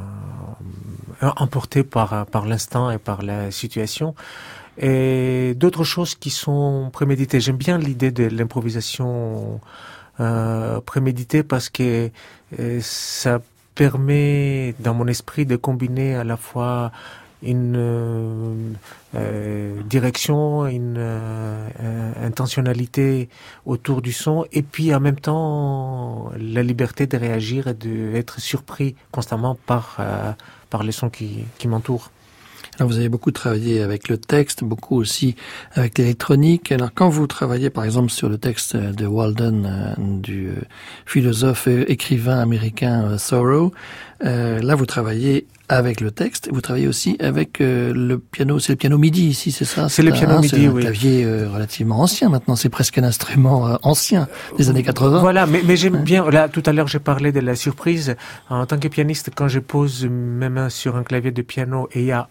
emporté 1.21 1.83
par, 1.85 2.27
par 2.27 2.47
l'instant 2.47 2.91
et 2.91 2.99
par 2.99 3.23
la 3.23 3.51
situation. 3.51 4.15
Et 4.79 5.55
d'autres 5.57 5.85
choses 5.85 6.15
qui 6.15 6.31
sont 6.31 6.91
préméditées. 6.93 7.41
J'aime 7.41 7.57
bien 7.57 7.79
l'idée 7.79 8.13
de 8.13 8.25
l'improvisation 8.25 9.61
euh, 10.21 10.81
préméditée 10.81 11.43
parce 11.43 11.69
que 11.69 12.11
euh, 12.59 12.79
ça 12.81 13.41
permet 13.75 14.75
dans 14.81 14.95
mon 14.95 15.07
esprit 15.07 15.47
de 15.47 15.57
combiner 15.57 16.15
à 16.15 16.25
la 16.25 16.37
fois 16.37 16.93
une 17.43 17.77
euh, 17.77 18.73
euh, 19.15 19.83
direction, 19.83 20.67
une 20.67 20.97
euh, 20.99 22.13
intentionnalité 22.23 23.29
autour 23.67 24.03
du 24.03 24.13
son, 24.13 24.45
et 24.53 24.63
puis 24.63 24.95
en 24.95 25.01
même 25.01 25.21
temps 25.21 26.31
la 26.39 26.63
liberté 26.63 27.07
de 27.07 27.17
réagir 27.17 27.69
et 27.69 27.75
d'être 27.75 28.41
surpris 28.41 28.97
constamment 29.13 29.57
par 29.67 29.99
par 30.71 30.83
les 30.83 30.93
sons 30.93 31.11
qui, 31.11 31.45
qui 31.59 31.69
m'entourent. 31.69 32.11
Alors 32.79 32.91
vous 32.91 32.99
avez 32.99 33.09
beaucoup 33.09 33.31
travaillé 33.31 33.83
avec 33.83 34.09
le 34.09 34.19
texte, 34.19 34.65
beaucoup 34.65 34.97
aussi 34.97 35.35
avec 35.75 35.99
l'électronique. 35.99 36.73
Alors 36.73 36.91
quand 36.95 37.09
vous 37.09 37.27
travaillez 37.27 37.71
par 37.71 37.85
exemple 37.85 38.11
sur 38.11 38.29
le 38.29 38.39
texte 38.39 38.77
de 38.77 39.07
Walden, 39.07 39.97
du 39.99 40.51
philosophe 41.07 41.67
et 41.67 41.91
écrivain 41.91 42.39
américain 42.39 43.17
Thoreau, 43.19 43.73
là 44.21 44.75
vous 44.75 44.87
travaillez 44.87 45.47
avec 45.69 46.01
le 46.01 46.11
texte. 46.11 46.49
Vous 46.53 46.61
travaillez 46.61 46.89
aussi 46.89 47.17
avec 47.21 47.61
euh, 47.61 47.93
le 47.95 48.19
piano. 48.19 48.59
C'est 48.59 48.73
le 48.73 48.77
piano 48.77 48.99
MIDI 48.99 49.27
ici, 49.29 49.53
c'est 49.53 49.65
ça? 49.65 49.89
C'est 49.89 50.03
le 50.03 50.13
piano 50.13 50.41
MIDI, 50.41 50.69
oui. 50.69 50.83
C'est 50.83 50.89
un 50.89 50.91
clavier 50.91 51.25
euh, 51.25 51.49
relativement 51.53 52.01
ancien 52.01 52.29
maintenant. 52.29 52.57
C'est 52.57 52.71
presque 52.71 52.99
un 52.99 53.05
instrument 53.05 53.69
euh, 53.69 53.77
ancien 53.83 54.29
des 54.57 54.71
années 54.71 54.83
80. 54.83 55.21
Voilà, 55.21 55.47
mais, 55.47 55.63
mais 55.65 55.77
j'aime 55.77 56.03
bien. 56.03 56.29
Là, 56.31 56.49
tout 56.49 56.63
à 56.67 56.73
l'heure, 56.73 56.89
j'ai 56.89 56.99
parlé 56.99 57.33
de 57.33 57.41
la 57.41 57.55
surprise. 57.55 58.17
En 58.49 58.65
tant 58.67 58.79
que 58.79 58.89
pianiste, 58.89 59.31
quand 59.35 59.49
je 59.49 59.61
pose 59.61 60.07
mes 60.07 60.49
mains 60.49 60.71
sur 60.71 60.97
un 60.97 61.03
clavier 61.03 61.31
de 61.31 61.43
piano 61.43 61.89
et 61.93 62.01
il 62.01 62.07
y 62.07 62.13
a 62.13 62.29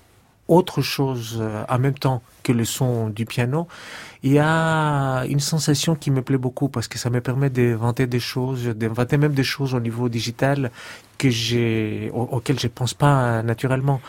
autre 0.48 0.82
chose 0.82 1.42
en 1.68 1.80
même 1.80 1.98
temps 1.98 2.22
que 2.44 2.52
le 2.52 2.66
son 2.66 3.10
du 3.10 3.26
piano, 3.26 3.68
il 4.24 4.34
y 4.34 4.40
a 4.40 5.24
une 5.28 5.40
sensation 5.40 5.96
qui 5.96 6.12
me 6.12 6.22
plaît 6.22 6.38
beaucoup 6.38 6.70
parce 6.70 6.88
que 6.88 6.98
ça 6.98 7.10
me 7.10 7.22
permet 7.22 7.50
d'inventer 7.50 8.08
des 8.08 8.20
choses, 8.20 8.66
d'inventer 8.66 9.18
même 9.18 9.34
des 9.34 9.44
choses 9.44 9.74
au 9.74 9.80
niveau 9.80 10.10
digital 10.10 10.72
que 11.18 11.30
j'ai, 11.30 12.10
auxquelles 12.14 12.60
je 12.60 12.68
pense 12.68 12.94
pas 12.94 13.44
naturellement. 13.44 14.02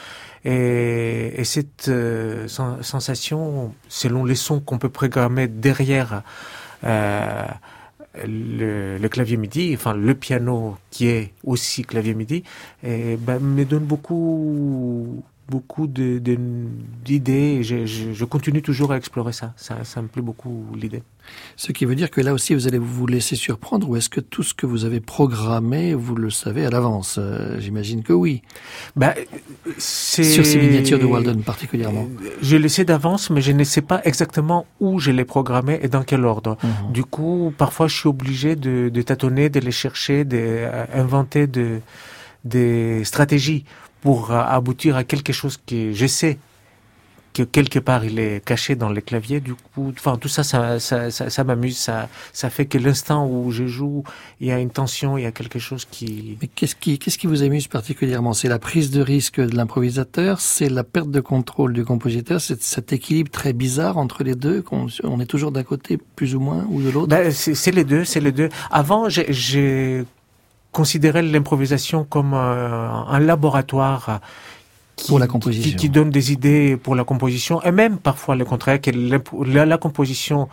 Et, 0.45 1.41
et 1.41 1.45
cette 1.45 1.89
euh, 1.89 2.47
sensation, 2.49 3.75
selon 3.89 4.25
les 4.25 4.37
sons 4.37 4.61
qu'on 4.61 4.79
peut 4.79 4.89
programmer 4.89 5.49
derrière 5.49 6.23
euh, 6.85 7.47
le, 8.27 9.07
clavier 9.09 9.37
MIDI, 9.37 9.75
enfin 9.75 9.95
le 9.95 10.15
piano 10.15 10.77
qui 10.91 11.09
est 11.09 11.33
aussi 11.45 11.85
clavier 11.85 12.15
MIDI, 12.15 12.45
et 12.83 13.17
ben, 13.17 13.41
me 13.41 13.65
donne 13.65 13.85
beaucoup 13.85 15.23
beaucoup 15.49 15.87
d'idées 15.87 17.63
je, 17.63 17.87
je, 17.87 18.25
continue 18.25 18.63
toujours 18.63 18.93
à 18.93 18.97
explorer 18.97 19.33
ça. 19.33 19.55
ça. 19.57 19.83
Ça 19.85 20.03
me 20.03 20.09
plaît 20.09 20.23
beaucoup 20.23 20.67
l'idée. 20.75 21.03
Ce 21.57 21.73
qui 21.73 21.85
veut 21.85 21.95
dire 21.95 22.11
que 22.11 22.21
là 22.21 22.33
aussi 22.35 22.55
vous 22.55 22.67
allez 22.67 22.79
vous 22.79 23.07
laisser 23.07 23.37
surprendre 23.37 23.89
ou 23.89 23.97
est-ce 23.97 24.09
que 24.09 24.21
tout 24.21 24.43
ce 24.43 24.55
que 24.55 24.67
vous 24.67 24.85
avez 24.85 25.01
programmé, 25.01 25.95
vous 25.95 26.15
le 26.15 26.31
savez 26.31 26.67
à 26.67 26.71
l'avance? 26.71 27.17
Euh, 27.19 27.59
J'imagine 27.61 28.03
que 28.03 28.13
oui. 28.13 28.43
Bah, 28.97 29.15
Sur 29.79 30.45
ces 30.45 30.59
miniatures 30.59 30.99
de 30.99 31.05
Walden 31.05 31.43
particulièrement. 31.43 32.07
Je 32.43 32.57
le 32.57 32.69
sais 32.69 32.85
d'avance 32.85 33.31
mais 33.31 33.41
je 33.41 33.53
ne 33.53 33.65
sais 33.65 33.83
pas 33.83 34.01
exactement 34.05 34.67
où 34.81 34.99
je 34.99 35.11
les 35.11 35.25
programmé 35.25 35.79
et 35.83 35.89
dans 35.89 36.03
quel 36.03 36.25
ordre. 36.25 36.59
Mhm. 36.63 36.93
Du 36.93 37.05
coup, 37.05 37.53
parfois 37.57 37.89
je 37.89 37.97
suis 37.97 38.09
obligé 38.09 38.57
de, 38.57 38.89
de 38.89 39.03
tâtonner, 39.03 39.49
de 39.49 39.61
les 39.61 39.71
chercher, 39.71 40.25
d'inventer 40.25 41.47
de, 41.47 41.81
des 42.45 43.05
stratégies 43.05 43.65
pour 44.01 44.31
euh, 44.31 44.41
aboutir 44.41 44.97
à 44.97 45.05
quelque 45.05 45.33
chose 45.33 45.59
que 45.67 45.93
je 45.93 46.07
sais 46.07 46.39
que 47.39 47.43
quelque 47.45 47.79
part 47.79 48.05
il 48.05 48.19
est 48.19 48.45
caché 48.45 48.75
dans 48.75 48.89
les 48.89 49.03
claviers. 49.03 49.41
Du 49.41 49.55
coup, 49.55 49.93
enfin 49.97 50.17
tout 50.17 50.29
ça, 50.29 50.43
ça, 50.43 50.81
ça, 50.81 51.11
ça, 51.11 51.45
m'amuse. 51.45 51.77
Ça, 51.77 52.09
ça 52.33 52.51
fait 52.51 52.67
que 52.67 52.79
l'instant 52.79 53.29
où 53.29 53.53
je 53.53 53.67
joue, 53.67 54.03
il 54.41 54.49
y 54.49 54.51
a 54.51 54.59
une 54.59 54.71
tension, 54.71 55.17
il 55.17 55.23
y 55.23 55.27
a 55.27 55.33
quelque 55.33 55.61
chose 55.61 55.87
qui. 55.89 56.37
Mais 56.41 56.49
qu'est-ce 56.49 56.75
qui, 56.75 56.99
qu'est-ce 56.99 57.19
qui 57.19 57.29
vous 57.29 57.43
amuse 57.43 57.69
particulièrement? 57.69 58.33
C'est 58.33 58.49
la 58.49 58.59
prise 58.59 58.91
de 58.91 59.01
risque 59.01 59.41
de 59.41 59.55
l'improvisateur, 59.55 60.41
c'est 60.41 60.69
la 60.69 60.85
perte 60.85 61.11
de 61.11 61.21
contrôle 61.21 61.73
du 61.73 61.85
compositeur, 61.85 62.41
c'est 62.41 62.61
cet 62.63 62.93
équilibre 62.93 63.31
très 63.31 63.53
bizarre 63.53 63.99
entre 63.99 64.25
les 64.25 64.35
deux. 64.35 64.63
qu'on 64.63 64.89
on 65.05 65.21
est 65.21 65.27
toujours 65.27 65.53
d'un 65.53 65.65
côté 65.65 65.99
plus 66.17 66.35
ou 66.35 66.41
moins 66.41 66.67
ou 66.71 66.83
de 66.83 66.91
l'autre? 66.91 67.09
Ben, 67.09 67.31
c'est 67.31 67.71
les 67.71 67.85
deux, 67.85 68.05
c'est 68.05 68.21
les 68.21 68.33
deux. 68.33 68.49
Avant, 68.71 69.09
j'ai 69.09 70.05
considérer 70.79 71.23
l'improvisation 71.23 72.05
comme 72.05 72.35
un, 72.35 73.19
laboratoire 73.19 74.21
qui, 74.95 75.09
pour 75.09 75.19
la 75.19 75.27
composition. 75.27 75.77
Qui, 75.77 75.89
donne 75.89 76.11
des 76.11 76.31
idées 76.31 76.77
pour 76.77 76.95
la 76.95 77.03
composition 77.03 77.61
et 77.63 77.73
même 77.73 77.99
parfois 77.99 78.37
le 78.37 78.45
contraire 78.45 78.81
que 78.81 78.93
la, 78.93 79.67
la 79.67 79.79
composition 79.79 80.49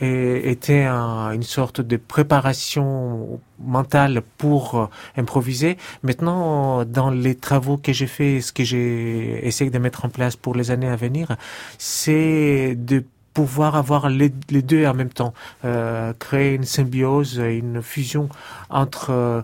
était 0.00 0.86
une 0.86 1.42
sorte 1.42 1.80
de 1.80 1.96
préparation 1.96 3.40
mentale 3.58 4.22
pour 4.38 4.74
euh, 4.74 4.86
improviser. 5.16 5.76
Maintenant, 6.02 6.84
dans 6.84 7.10
les 7.10 7.36
travaux 7.36 7.76
que 7.76 7.92
j'ai 7.92 8.08
fait, 8.08 8.40
ce 8.40 8.52
que 8.52 8.64
j'ai 8.64 9.46
essayé 9.46 9.70
de 9.70 9.78
mettre 9.78 10.04
en 10.04 10.08
place 10.08 10.36
pour 10.36 10.54
les 10.56 10.70
années 10.72 10.88
à 10.88 10.96
venir, 10.96 11.36
c'est 11.78 12.74
de 12.76 13.04
pouvoir 13.34 13.74
avoir 13.74 14.08
les, 14.08 14.30
deux 14.30 14.86
en 14.86 14.94
même 14.94 15.10
temps, 15.10 15.34
euh, 15.64 16.12
créer 16.18 16.54
une 16.54 16.64
symbiose, 16.64 17.36
une 17.38 17.82
fusion 17.82 18.28
entre 18.70 19.10
euh, 19.10 19.42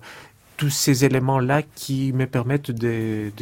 tous 0.56 0.70
ces 0.70 1.04
éléments-là 1.04 1.62
qui 1.74 2.12
me 2.12 2.26
permettent 2.26 2.70
de, 2.70 3.32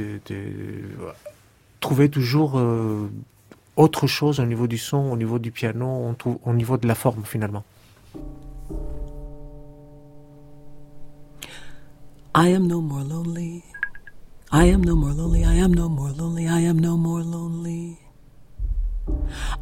trouver 1.81 2.09
toujours 2.09 2.59
euh, 2.59 3.09
autre 3.77 4.07
chose 4.07 4.41
au 4.41 4.47
niveau 4.47 4.67
du 4.67 4.79
son, 4.79 5.13
au 5.13 5.17
niveau 5.17 5.39
du 5.39 5.51
piano, 5.53 6.15
au 6.45 6.53
niveau 6.55 6.79
de 6.79 6.89
la 6.89 6.95
forme 6.95 7.23
finalement. 7.25 7.63
I 12.35 12.55
am 12.55 12.67
no 12.67 12.81
more 12.81 13.05
lonely. 13.05 13.65
I 14.51 14.71
am 14.73 14.85
no 14.85 14.95
more 14.97 15.13
lonely. 15.13 15.45
I 15.45 15.61
am 15.61 15.75
no 15.75 15.89
more 15.89 16.13
lonely. 16.17 16.47
I 16.47 16.67
am 16.69 16.81
no 16.81 16.97
more 16.97 17.23
lonely. 17.23 17.99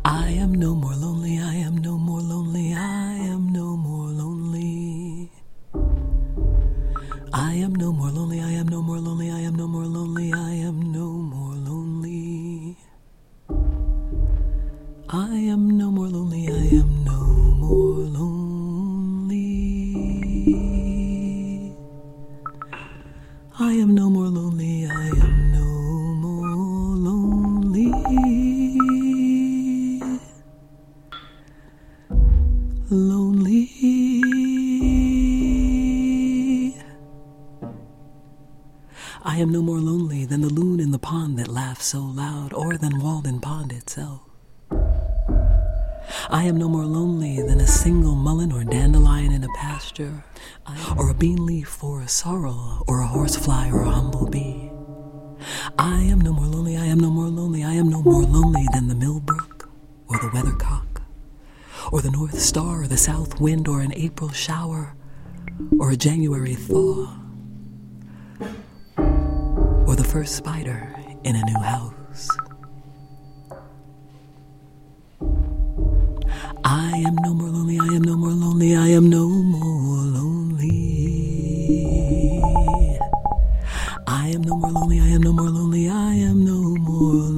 I 0.05 0.29
am 0.31 0.55
no 0.55 0.75
more 0.75 0.95
lonely, 0.95 1.39
I 1.39 1.55
am 1.55 1.79
no 1.79 1.99
more 1.99 2.21
lonely, 2.21 2.75
I 2.75 3.15
am 3.15 3.49
no 3.53 3.77
more 3.77 4.09
lonely. 4.11 5.31
I 7.33 7.55
am 7.55 7.75
no 7.75 7.93
more 7.93 8.11
lonely, 8.11 8.41
I 8.41 8.51
am 8.53 8.69
no 8.69 8.83
more 8.83 8.99
lonely, 8.99 9.31
I 9.31 9.41
am 9.41 9.55
no 9.57 9.67
more 9.67 9.85
lonely, 9.85 10.33
I 10.33 10.51
am 10.53 10.93
no 10.93 11.11
more 11.11 11.55
lonely. 11.55 12.77
I 15.09 15.37
am 15.37 15.77
no 15.77 15.91
more 15.91 16.09
lonely, 16.09 16.49
I 16.49 16.67
am 16.81 17.05
no 17.05 17.21
more 17.63 18.05
lonely. 18.19 18.37
I 23.59 23.73
am 23.73 23.95
no 23.95 24.11
more 24.11 24.26
I 39.37 39.41
am 39.41 39.51
no 39.51 39.61
more 39.61 39.81
lonely 39.81 40.25
than 40.25 40.41
the 40.41 40.49
loon 40.49 40.81
in 40.81 40.93
the 40.93 40.99
pond 40.99 41.39
that 41.39 41.47
laughs 41.47 41.85
so 41.85 42.01
loud, 42.01 42.55
or 42.55 42.79
than 42.79 43.03
Walden 43.03 43.39
Pond 43.39 43.71
itself. 43.71 44.23
I 46.31 46.45
am 46.45 46.57
no 46.57 46.71
more 46.71 46.87
lonely 46.87 47.43
than 47.43 47.61
a 47.61 47.67
single 47.67 48.15
mullen 48.15 48.51
or 48.51 48.65
dandelion 48.65 49.33
in 49.33 49.45
a 49.45 49.53
pasture, 49.59 50.25
or 50.97 51.11
a 51.11 51.15
bean 51.15 51.45
leaf 51.45 51.85
or 51.85 52.01
a 52.01 52.09
sorrel, 52.09 52.83
or 52.89 53.03
a 53.03 53.07
horsefly 53.07 53.71
or 53.71 53.83
a 53.83 53.91
humble 53.91 54.27
bee. 54.27 54.71
I 55.79 56.01
am 56.05 56.23
no 56.23 56.33
more 56.33 56.47
lonely, 56.47 56.79
I 56.79 56.87
am 56.87 56.99
no 56.99 57.11
more 57.11 57.29
lonely, 57.29 57.63
I 57.63 57.75
am 57.75 57.91
no 57.91 58.01
more 58.01 58.23
lonely 58.23 58.67
than 58.73 58.89
the 58.89 58.95
millbrook 58.95 59.69
or 60.09 60.17
the 60.17 60.31
weathercock 60.33 61.03
or 61.93 62.01
the 62.01 62.11
North 62.11 62.39
Star, 62.41 62.85
or 62.85 62.87
the 62.87 62.97
South 62.97 63.39
Wind, 63.39 63.69
or 63.69 63.83
an 63.83 63.93
April 63.97 64.31
shower, 64.31 64.97
or 65.79 65.91
a 65.91 65.97
January 65.97 66.55
thaw, 66.55 67.26
or 69.87 69.95
the 69.95 70.05
first 70.05 70.35
spider 70.37 70.95
in 71.25 71.37
a 71.37 71.45
new 71.45 71.61
house. 71.61 72.29
I 76.65 77.03
am 77.07 77.15
no 77.23 77.35
more 77.35 77.49
lonely, 77.49 77.79
I 77.79 77.95
am 77.95 78.03
no 78.03 78.17
more 78.17 78.31
lonely, 78.31 78.75
I 78.77 78.89
am 78.89 79.09
no 79.09 79.29
more 79.29 80.05
lonely. 80.19 80.71
I 84.09 84.29
am 84.29 84.43
no 84.43 84.57
more 84.57 84.71
lonely, 84.73 85.01
I 85.01 85.09
am 85.09 85.23
no 85.23 85.33
more 85.33 85.51
lonely, 85.51 85.89
I 85.89 86.15
am 86.15 86.45
no 86.45 86.61
more 86.61 87.13
lonely. 87.15 87.36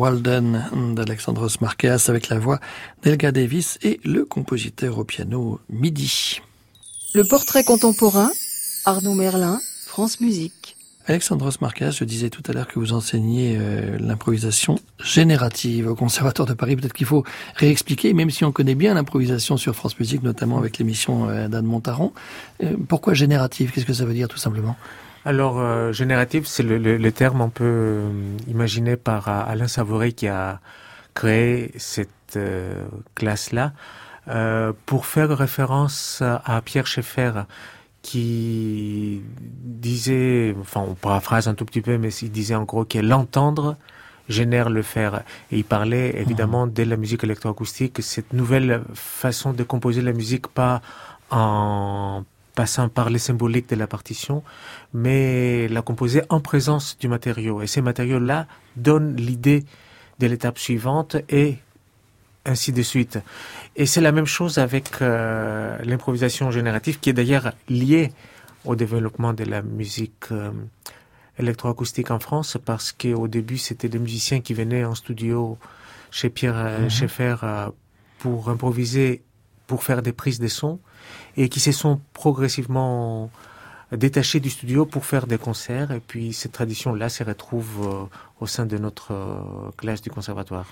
Walden 0.00 0.94
d'Alexandros 0.94 1.60
Marqueas 1.60 2.06
avec 2.08 2.30
la 2.30 2.38
voix 2.38 2.58
d'Elga 3.02 3.32
Davis 3.32 3.78
et 3.82 4.00
le 4.02 4.24
compositeur 4.24 4.96
au 4.96 5.04
piano 5.04 5.60
Midi. 5.68 6.40
Le 7.12 7.22
portrait 7.24 7.64
contemporain, 7.64 8.30
Arnaud 8.86 9.12
Merlin, 9.12 9.60
France 9.86 10.20
Musique. 10.20 10.78
Alexandros 11.04 11.60
Marqueas, 11.60 11.90
je 11.90 12.04
disais 12.04 12.30
tout 12.30 12.42
à 12.48 12.54
l'heure 12.54 12.66
que 12.66 12.78
vous 12.78 12.94
enseignez 12.94 13.58
euh, 13.58 13.98
l'improvisation 13.98 14.78
générative 15.04 15.88
au 15.88 15.94
Conservatoire 15.94 16.48
de 16.48 16.54
Paris. 16.54 16.76
Peut-être 16.76 16.94
qu'il 16.94 17.06
faut 17.06 17.24
réexpliquer, 17.56 18.14
même 18.14 18.30
si 18.30 18.42
on 18.46 18.52
connaît 18.52 18.74
bien 18.74 18.94
l'improvisation 18.94 19.58
sur 19.58 19.76
France 19.76 19.98
Musique, 19.98 20.22
notamment 20.22 20.56
avec 20.56 20.78
l'émission 20.78 21.28
euh, 21.28 21.46
d'Anne 21.46 21.66
Montaron. 21.66 22.14
Euh, 22.62 22.74
pourquoi 22.88 23.12
générative? 23.12 23.70
Qu'est-ce 23.70 23.84
que 23.84 23.92
ça 23.92 24.06
veut 24.06 24.14
dire 24.14 24.28
tout 24.28 24.38
simplement? 24.38 24.76
Alors, 25.24 25.58
euh, 25.60 25.92
génératif, 25.92 26.46
c'est 26.46 26.62
le, 26.62 26.78
le- 26.78 26.96
le 26.96 27.12
terme 27.12 27.42
un 27.42 27.48
peu 27.50 27.64
euh, 27.64 28.36
imaginé 28.48 28.96
par 28.96 29.28
euh, 29.28 29.42
Alain 29.46 29.68
Savouré 29.68 30.12
qui 30.12 30.28
a 30.28 30.60
créé 31.14 31.72
cette 31.76 32.36
euh, 32.36 32.86
classe-là 33.14 33.72
euh, 34.28 34.72
pour 34.86 35.06
faire 35.06 35.28
référence 35.36 36.22
à 36.22 36.62
Pierre 36.62 36.86
Schaeffer 36.86 37.32
qui 38.02 39.22
disait, 39.62 40.54
enfin 40.60 40.80
on 40.88 40.94
paraphrase 40.94 41.48
un 41.48 41.54
tout 41.54 41.66
petit 41.66 41.82
peu, 41.82 41.98
mais 41.98 42.10
il 42.14 42.30
disait 42.32 42.54
en 42.54 42.64
gros 42.64 42.84
que 42.86 42.98
l'entendre 42.98 43.76
génère 44.28 44.70
le 44.70 44.82
faire. 44.82 45.22
Et 45.52 45.58
il 45.58 45.64
parlait 45.64 46.16
évidemment 46.18 46.66
de 46.66 46.82
la 46.84 46.96
musique 46.96 47.24
électroacoustique, 47.24 48.02
cette 48.02 48.32
nouvelle 48.32 48.82
façon 48.94 49.52
de 49.52 49.64
composer 49.64 50.00
la 50.02 50.12
musique 50.14 50.48
pas 50.48 50.80
en 51.30 52.24
passant 52.54 52.88
par 52.88 53.10
les 53.10 53.18
symboliques 53.18 53.68
de 53.68 53.76
la 53.76 53.86
partition, 53.86 54.42
mais 54.92 55.68
la 55.68 55.82
composer 55.82 56.22
en 56.28 56.40
présence 56.40 56.96
du 56.98 57.08
matériau. 57.08 57.62
Et 57.62 57.66
ces 57.66 57.80
matériaux-là 57.82 58.46
donnent 58.76 59.16
l'idée 59.16 59.64
de 60.18 60.26
l'étape 60.26 60.58
suivante 60.58 61.16
et 61.28 61.58
ainsi 62.44 62.72
de 62.72 62.82
suite. 62.82 63.18
Et 63.76 63.86
c'est 63.86 64.00
la 64.00 64.12
même 64.12 64.26
chose 64.26 64.58
avec 64.58 65.02
euh, 65.02 65.76
l'improvisation 65.84 66.50
générative 66.50 66.98
qui 66.98 67.10
est 67.10 67.12
d'ailleurs 67.12 67.52
liée 67.68 68.12
au 68.64 68.76
développement 68.76 69.32
de 69.32 69.44
la 69.44 69.62
musique 69.62 70.26
euh, 70.32 70.50
électroacoustique 71.38 72.10
en 72.10 72.18
France 72.18 72.58
parce 72.64 72.92
qu'au 72.92 73.28
début 73.28 73.58
c'était 73.58 73.88
des 73.88 73.98
musiciens 73.98 74.40
qui 74.40 74.54
venaient 74.54 74.84
en 74.84 74.94
studio 74.94 75.58
chez 76.10 76.30
Pierre 76.30 76.56
euh, 76.56 76.78
Mhm. 76.80 76.90
Schaeffer 76.90 77.36
euh, 77.42 77.68
pour 78.18 78.50
improviser, 78.50 79.22
pour 79.70 79.84
faire 79.84 80.02
des 80.02 80.12
prises 80.12 80.40
de 80.40 80.48
son 80.48 80.80
et 81.36 81.48
qui 81.48 81.60
se 81.60 81.70
sont 81.70 82.00
progressivement 82.12 83.30
détachés 83.92 84.40
du 84.40 84.50
studio 84.50 84.84
pour 84.84 85.04
faire 85.04 85.28
des 85.28 85.38
concerts. 85.38 85.92
Et 85.92 86.00
puis 86.00 86.32
cette 86.32 86.50
tradition-là 86.50 87.08
se 87.08 87.22
retrouve 87.22 87.86
euh, 87.86 88.04
au 88.40 88.46
sein 88.46 88.64
de 88.66 88.78
notre 88.78 89.12
euh, 89.12 89.34
classe 89.76 90.00
du 90.00 90.10
conservatoire. 90.10 90.64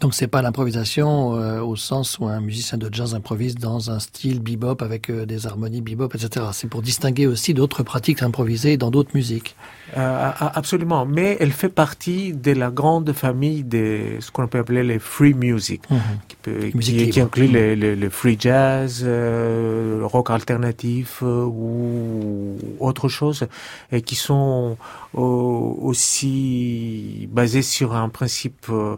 Donc 0.00 0.12
c'est 0.14 0.26
pas 0.26 0.42
l'improvisation 0.42 1.34
euh, 1.36 1.60
au 1.60 1.74
sens 1.76 2.18
où 2.18 2.26
un 2.26 2.40
musicien 2.40 2.76
de 2.76 2.88
jazz 2.92 3.14
improvise 3.14 3.54
dans 3.54 3.90
un 3.90 3.98
style 3.98 4.40
bebop 4.40 4.82
avec 4.82 5.08
euh, 5.10 5.24
des 5.24 5.46
harmonies 5.46 5.80
bebop, 5.80 6.08
etc. 6.14 6.46
C'est 6.52 6.68
pour 6.68 6.82
distinguer 6.82 7.26
aussi 7.26 7.54
d'autres 7.54 7.82
pratiques 7.82 8.22
improvisées 8.22 8.76
dans 8.76 8.90
d'autres 8.90 9.12
musiques. 9.14 9.56
Euh, 9.96 10.30
absolument, 10.38 11.06
mais 11.06 11.36
elle 11.40 11.52
fait 11.52 11.68
partie 11.68 12.32
de 12.32 12.52
la 12.52 12.70
grande 12.70 13.12
famille 13.12 13.62
de 13.64 14.16
ce 14.20 14.30
qu'on 14.30 14.46
peut 14.48 14.58
appeler 14.58 14.82
les 14.82 14.98
free 14.98 15.34
music, 15.34 15.82
qui, 16.28 16.36
peut, 16.42 16.70
Musique 16.74 16.96
qui, 16.98 17.04
qui 17.10 17.18
libre. 17.20 17.26
inclut 17.26 17.48
le, 17.48 17.74
le- 17.74 17.94
le 17.94 18.10
free 18.10 18.36
jazz, 18.38 19.02
le 19.04 20.02
rock 20.04 20.30
alternatif 20.30 21.22
ou 21.22 22.56
autre 22.80 23.08
chose, 23.08 23.46
et 23.92 24.02
qui 24.02 24.14
sont 24.16 24.76
aussi 25.14 27.28
basés 27.30 27.62
sur 27.62 27.94
un 27.94 28.08
principe 28.08 28.66
euh, 28.68 28.96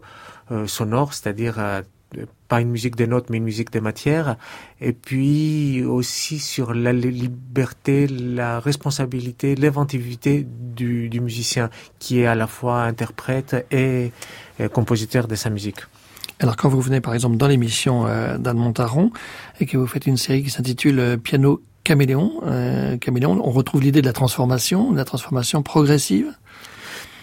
euh, 0.51 0.67
sonore, 0.67 1.15
c'est-à-dire 1.15 1.57
euh, 1.59 1.83
pas 2.49 2.61
une 2.61 2.71
musique 2.71 2.97
des 2.97 3.07
notes, 3.07 3.31
mais 3.31 3.39
une 3.39 3.45
musique 3.45 3.71
des 3.71 3.81
matières, 3.81 4.37
et 4.81 4.93
puis 4.93 5.85
aussi 5.85 6.39
sur 6.39 6.73
la 6.73 6.93
li- 6.93 7.11
liberté, 7.11 8.07
la 8.07 8.61
responsabilité, 8.61 9.57
l'inventivité 9.57 10.47
du, 10.47 11.11
musicien, 11.21 11.69
qui 11.99 12.21
est 12.21 12.27
à 12.27 12.35
la 12.35 12.47
fois 12.47 12.83
interprète 12.83 13.67
et, 13.71 14.13
compositeur 14.73 15.29
de 15.29 15.35
sa 15.35 15.51
musique. 15.51 15.81
Alors 16.39 16.57
quand 16.57 16.69
vous 16.69 16.81
venez 16.81 17.01
par 17.01 17.15
exemple 17.15 17.37
dans 17.37 17.49
l'émission 17.49 18.05
d'Anne 18.39 18.59
Montaron 18.59 19.11
et 19.59 19.67
que 19.67 19.77
vous 19.77 19.87
faites 19.87 20.07
une 20.07 20.17
série 20.17 20.43
qui 20.43 20.51
s'intitule 20.51 21.19
Piano 21.23 21.63
Caméléon, 21.87 22.41
euh, 22.43 22.97
Caméléon, 22.97 23.41
on 23.45 23.53
retrouve 23.53 23.81
l'idée 23.81 24.01
de 24.01 24.07
la 24.07 24.13
transformation, 24.13 24.91
de 24.91 24.97
la 24.97 25.05
transformation 25.05 25.63
progressive. 25.63 26.33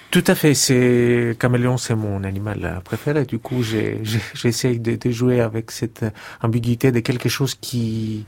Tout 0.09 0.23
à 0.25 0.35
fait. 0.35 0.53
C'est 0.53 1.35
caméléon, 1.37 1.75
c'est 1.75 1.95
mon 1.95 2.23
animal 2.23 2.79
préféré. 2.85 3.25
Du 3.25 3.39
coup, 3.39 3.61
j'essaye 3.61 4.79
de, 4.79 4.95
de 4.95 5.11
jouer 5.11 5.41
avec 5.41 5.69
cette 5.69 6.05
ambiguïté 6.41 6.93
de 6.93 7.01
quelque 7.01 7.27
chose 7.27 7.55
qui 7.55 8.25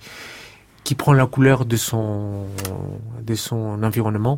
qui 0.84 0.94
prend 0.94 1.14
la 1.14 1.26
couleur 1.26 1.64
de 1.64 1.78
son 1.78 2.48
de 3.24 3.36
son 3.36 3.82
environnement, 3.82 4.38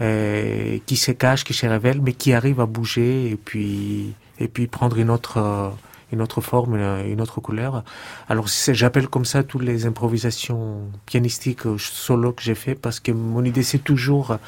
euh, 0.00 0.78
qui 0.84 0.96
se 0.96 1.12
cache, 1.12 1.44
qui 1.44 1.54
se 1.54 1.66
révèle, 1.66 2.00
mais 2.02 2.12
qui 2.12 2.32
arrive 2.32 2.60
à 2.60 2.66
bouger 2.66 3.30
et 3.30 3.36
puis 3.36 4.14
et 4.40 4.48
puis 4.48 4.66
prendre 4.66 4.98
une 4.98 5.10
autre 5.10 5.72
une 6.12 6.22
autre 6.22 6.40
forme, 6.40 6.76
une 6.76 7.12
une 7.12 7.20
autre 7.20 7.40
couleur. 7.40 7.82
Alors 8.28 8.46
j'appelle 8.48 9.08
comme 9.08 9.24
ça 9.24 9.42
toutes 9.42 9.62
les 9.62 9.86
improvisations 9.86 10.80
pianistiques 11.06 11.66
euh, 11.66 11.78
solo 11.78 12.32
que 12.32 12.42
j'ai 12.42 12.54
fait 12.54 12.74
parce 12.74 13.00
que 13.00 13.12
mon 13.12 13.44
idée 13.44 13.62
c'est 13.62 13.78
toujours 13.78 14.38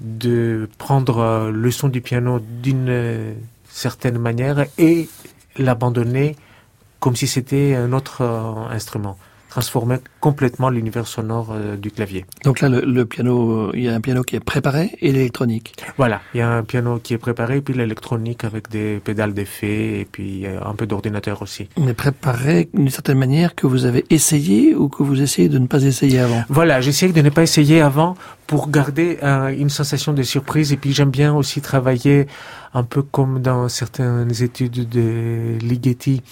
de 0.00 0.68
prendre 0.78 1.18
euh, 1.18 1.50
le 1.50 1.70
son 1.70 1.88
du 1.88 2.00
piano 2.00 2.40
d'une 2.40 2.88
euh, 2.88 3.34
certaine 3.68 4.18
manière 4.18 4.66
et 4.78 5.08
l'abandonner 5.56 6.36
comme 7.00 7.16
si 7.16 7.26
c'était 7.26 7.74
un 7.74 7.92
autre 7.92 8.22
euh, 8.22 8.68
instrument. 8.70 9.18
Transformer 9.58 9.96
complètement 10.20 10.70
l'univers 10.70 11.08
sonore 11.08 11.48
euh, 11.50 11.76
du 11.76 11.90
clavier. 11.90 12.24
Donc 12.44 12.60
là, 12.60 12.68
le, 12.68 12.80
le, 12.80 13.04
piano, 13.06 13.72
il 13.74 13.82
y 13.82 13.88
a 13.88 13.94
un 13.94 14.00
piano 14.00 14.22
qui 14.22 14.36
est 14.36 14.40
préparé 14.40 14.92
et 15.00 15.10
l'électronique. 15.10 15.74
Voilà, 15.96 16.20
il 16.32 16.38
y 16.38 16.40
a 16.42 16.48
un 16.48 16.62
piano 16.62 17.00
qui 17.02 17.14
est 17.14 17.18
préparé, 17.18 17.60
puis 17.60 17.74
l'électronique 17.74 18.44
avec 18.44 18.70
des 18.70 19.00
pédales 19.02 19.34
d'effet 19.34 20.00
et 20.00 20.04
puis 20.04 20.46
un 20.46 20.74
peu 20.74 20.86
d'ordinateur 20.86 21.42
aussi. 21.42 21.68
Mais 21.76 21.92
préparé 21.92 22.68
d'une 22.72 22.90
certaine 22.90 23.18
manière 23.18 23.56
que 23.56 23.66
vous 23.66 23.84
avez 23.84 24.04
essayé 24.10 24.76
ou 24.76 24.88
que 24.88 25.02
vous 25.02 25.20
essayez 25.20 25.48
de 25.48 25.58
ne 25.58 25.66
pas 25.66 25.82
essayer 25.82 26.20
avant 26.20 26.44
Voilà, 26.48 26.80
j'essaie 26.80 27.08
de 27.08 27.20
ne 27.20 27.30
pas 27.30 27.42
essayer 27.42 27.80
avant 27.80 28.14
pour 28.46 28.70
garder 28.70 29.18
euh, 29.22 29.48
une 29.48 29.70
sensation 29.70 30.12
de 30.12 30.22
surprise 30.22 30.72
et 30.72 30.76
puis 30.76 30.92
j'aime 30.92 31.10
bien 31.10 31.34
aussi 31.34 31.60
travailler 31.60 32.26
un 32.74 32.84
peu 32.84 33.02
comme 33.02 33.40
dans 33.40 33.68
certaines 33.68 34.30
études 34.42 34.88
de 34.88 35.58
Ligeti 35.60 36.22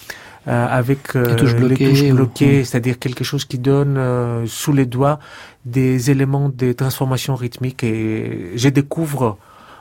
euh, 0.47 0.67
avec 0.69 1.15
euh, 1.15 1.25
les 1.25 1.35
touches 1.35 1.55
bloquées, 1.55 2.11
bloquées 2.13 2.63
c'est-à-dire 2.63 2.99
quelque 2.99 3.25
chose 3.25 3.43
qui 3.43 3.57
donne 3.57 3.97
euh, 3.97 4.45
sous 4.47 4.71
les 4.71 4.85
doigts 4.85 5.19
des 5.65 6.09
éléments 6.09 6.47
de 6.47 6.71
transformation 6.71 7.35
rythmique 7.35 7.83
et 7.83 8.53
je 8.55 8.69
découvre 8.69 9.37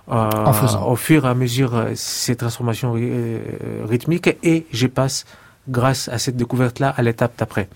en 0.08 0.52
faisant. 0.52 0.88
au 0.90 0.96
fur 0.96 1.24
et 1.24 1.28
à 1.28 1.34
mesure 1.34 1.86
ces 1.94 2.34
transformations 2.34 2.94
rythmiques 3.88 4.36
et 4.42 4.66
je 4.72 4.86
passe 4.88 5.24
grâce 5.68 6.08
à 6.08 6.18
cette 6.18 6.36
découverte-là 6.36 6.92
à 6.96 7.02
l'étape 7.02 7.34
d'après. 7.38 7.68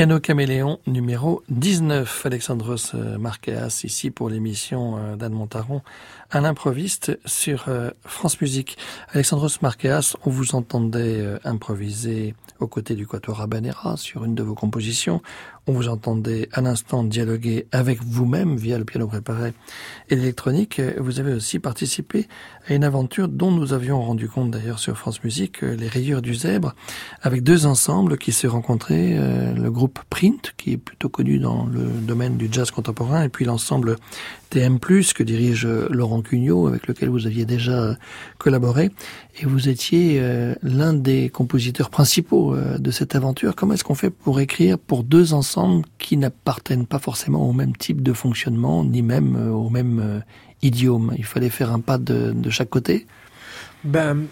Piano 0.00 0.18
Caméléon 0.18 0.78
numéro 0.86 1.42
19. 1.50 2.24
Alexandros 2.24 2.94
euh, 2.94 3.18
Marqueas 3.18 3.82
ici 3.84 4.10
pour 4.10 4.30
l'émission 4.30 4.96
euh, 4.96 5.16
d'Anne 5.16 5.34
Montaron 5.34 5.82
à 6.30 6.40
l'improviste 6.40 7.18
sur 7.26 7.66
euh, 7.68 7.90
France 8.06 8.40
Musique. 8.40 8.78
Alexandros 9.12 9.60
Marqueas, 9.60 10.16
on 10.24 10.30
vous 10.30 10.54
entendait 10.54 11.22
improviser 11.44 12.34
aux 12.60 12.66
côtés 12.66 12.94
du 12.94 13.06
Quatuor 13.06 13.36
Rabanera 13.38 13.98
sur 13.98 14.24
une 14.24 14.34
de 14.34 14.42
vos 14.42 14.54
compositions. 14.54 15.20
On 15.66 15.72
vous 15.72 15.88
entendait 15.88 16.48
à 16.52 16.62
l'instant 16.62 17.04
dialoguer 17.04 17.66
avec 17.70 18.02
vous-même 18.02 18.56
via 18.56 18.78
le 18.78 18.84
piano 18.84 19.06
préparé 19.06 19.52
et 20.08 20.16
l'électronique. 20.16 20.80
Vous 20.98 21.20
avez 21.20 21.34
aussi 21.34 21.58
participé 21.58 22.28
à 22.66 22.74
une 22.74 22.84
aventure 22.84 23.28
dont 23.28 23.50
nous 23.50 23.72
avions 23.72 24.00
rendu 24.00 24.28
compte 24.28 24.50
d'ailleurs 24.50 24.78
sur 24.78 24.96
France 24.96 25.22
Musique, 25.22 25.60
les 25.62 25.88
Rayures 25.88 26.22
du 26.22 26.34
Zèbre, 26.34 26.74
avec 27.22 27.42
deux 27.42 27.66
ensembles 27.66 28.18
qui 28.18 28.32
se 28.32 28.46
rencontraient, 28.46 29.18
le 29.54 29.70
groupe 29.70 29.89
Print, 30.08 30.54
qui 30.56 30.72
est 30.72 30.76
plutôt 30.76 31.08
connu 31.08 31.38
dans 31.38 31.66
le 31.66 31.84
domaine 31.84 32.36
du 32.36 32.48
jazz 32.50 32.70
contemporain, 32.70 33.24
et 33.24 33.28
puis 33.28 33.44
l'ensemble 33.44 33.96
TM+, 34.50 34.78
que 34.78 35.22
dirige 35.22 35.66
Laurent 35.66 36.22
Cugnot, 36.22 36.66
avec 36.66 36.86
lequel 36.86 37.08
vous 37.08 37.26
aviez 37.26 37.44
déjà 37.44 37.96
collaboré, 38.38 38.90
et 39.40 39.46
vous 39.46 39.68
étiez 39.68 40.18
euh, 40.20 40.54
l'un 40.62 40.92
des 40.92 41.28
compositeurs 41.28 41.90
principaux 41.90 42.54
euh, 42.54 42.78
de 42.78 42.90
cette 42.90 43.14
aventure. 43.14 43.54
Comment 43.54 43.74
est-ce 43.74 43.84
qu'on 43.84 43.94
fait 43.94 44.10
pour 44.10 44.40
écrire 44.40 44.78
pour 44.78 45.04
deux 45.04 45.32
ensembles 45.32 45.84
qui 45.98 46.16
n'appartiennent 46.16 46.86
pas 46.86 46.98
forcément 46.98 47.48
au 47.48 47.52
même 47.52 47.76
type 47.76 48.02
de 48.02 48.12
fonctionnement, 48.12 48.84
ni 48.84 49.02
même 49.02 49.36
euh, 49.36 49.50
au 49.50 49.70
même 49.70 50.22
idiome? 50.62 51.14
Il 51.16 51.24
fallait 51.24 51.50
faire 51.50 51.72
un 51.72 51.80
pas 51.80 51.98
de, 51.98 52.32
de 52.32 52.50
chaque 52.50 52.70
côté. 52.70 53.06
Ben, 53.82 54.26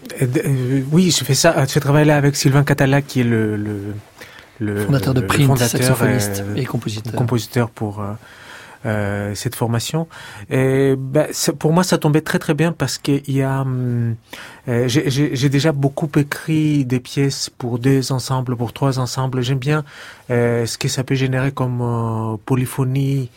oui, 0.91 1.11
je 1.11 1.23
fais 1.23 1.33
ça, 1.33 1.65
je 1.65 1.79
travaille 1.79 2.05
là 2.05 2.17
avec 2.17 2.35
Sylvain 2.35 2.63
Catala, 2.63 3.01
qui 3.01 3.21
est 3.21 3.23
le, 3.23 3.95
le 4.59 4.85
fondateur 4.85 5.13
de 5.13 5.21
Print, 5.21 5.57
saxophoniste 5.57 6.43
et 6.55 6.65
compositeur. 6.65 7.13
Compositeur 7.13 7.69
pour 7.69 8.01
euh, 8.01 8.13
euh, 8.85 9.35
cette 9.35 9.55
formation. 9.55 10.07
Et 10.49 10.95
ben, 10.97 11.27
pour 11.57 11.73
moi, 11.73 11.83
ça 11.83 11.97
tombait 11.97 12.21
très 12.21 12.39
très 12.39 12.53
bien 12.53 12.71
parce 12.71 12.97
qu'il 12.97 13.29
y 13.29 13.41
a, 13.41 13.61
hum, 13.61 14.15
euh, 14.67 14.87
j'ai 14.87 15.49
déjà 15.49 15.71
beaucoup 15.71 16.09
écrit 16.17 16.85
des 16.85 17.01
pièces 17.01 17.49
pour 17.49 17.79
deux 17.79 18.11
ensembles, 18.11 18.55
pour 18.55 18.71
trois 18.71 18.99
ensembles. 18.99 19.41
J'aime 19.41 19.59
bien 19.59 19.83
euh, 20.29 20.65
ce 20.65 20.77
que 20.77 20.87
ça 20.87 21.03
peut 21.03 21.15
générer 21.15 21.51
comme 21.51 21.81
euh, 21.81 22.37
polyphonie, 22.45 23.29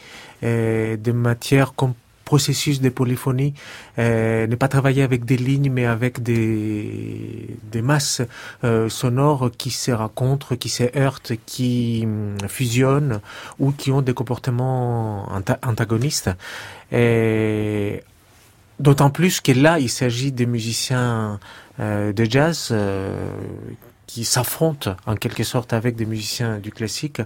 des 0.42 1.12
matières 1.12 1.72
comme 1.74 1.94
processus 2.33 2.80
de 2.80 2.89
polyphonie, 2.89 3.53
euh, 3.99 4.47
ne 4.47 4.57
pas 4.57 4.68
travailler 4.68 5.03
avec 5.03 5.24
des 5.24 5.37
lignes, 5.37 5.70
mais 5.70 5.87
avec 5.87 6.22
des, 6.22 7.59
masses 7.83 8.22
euh, 8.64 8.89
sonores 8.89 9.51
qui 9.61 9.70
se 9.70 9.91
rencontrent, 9.91 10.55
qui 10.55 10.70
se 10.70 10.85
heurtent, 10.97 11.35
qui 11.45 12.03
hum, 12.05 12.37
fusionnent 12.49 13.20
ou 13.59 13.72
qui 13.72 13.91
ont 13.93 14.03
des 14.03 14.14
comportements 14.14 15.28
antagonistes. 15.72 16.30
D'autant 18.83 19.11
plus 19.11 19.41
que 19.41 19.53
là, 19.53 19.78
il 19.78 19.89
s'agit 19.89 20.33
des 20.33 20.47
musiciens 20.47 21.39
euh, 21.78 22.12
de 22.12 22.24
jazz 22.24 22.68
euh, 22.72 23.30
qui 24.12 24.26
s'affrontent 24.26 24.94
en 25.06 25.16
quelque 25.16 25.42
sorte 25.42 25.72
avec 25.72 25.96
des 25.96 26.04
musiciens 26.04 26.58
du 26.58 26.70
classique. 26.70 27.22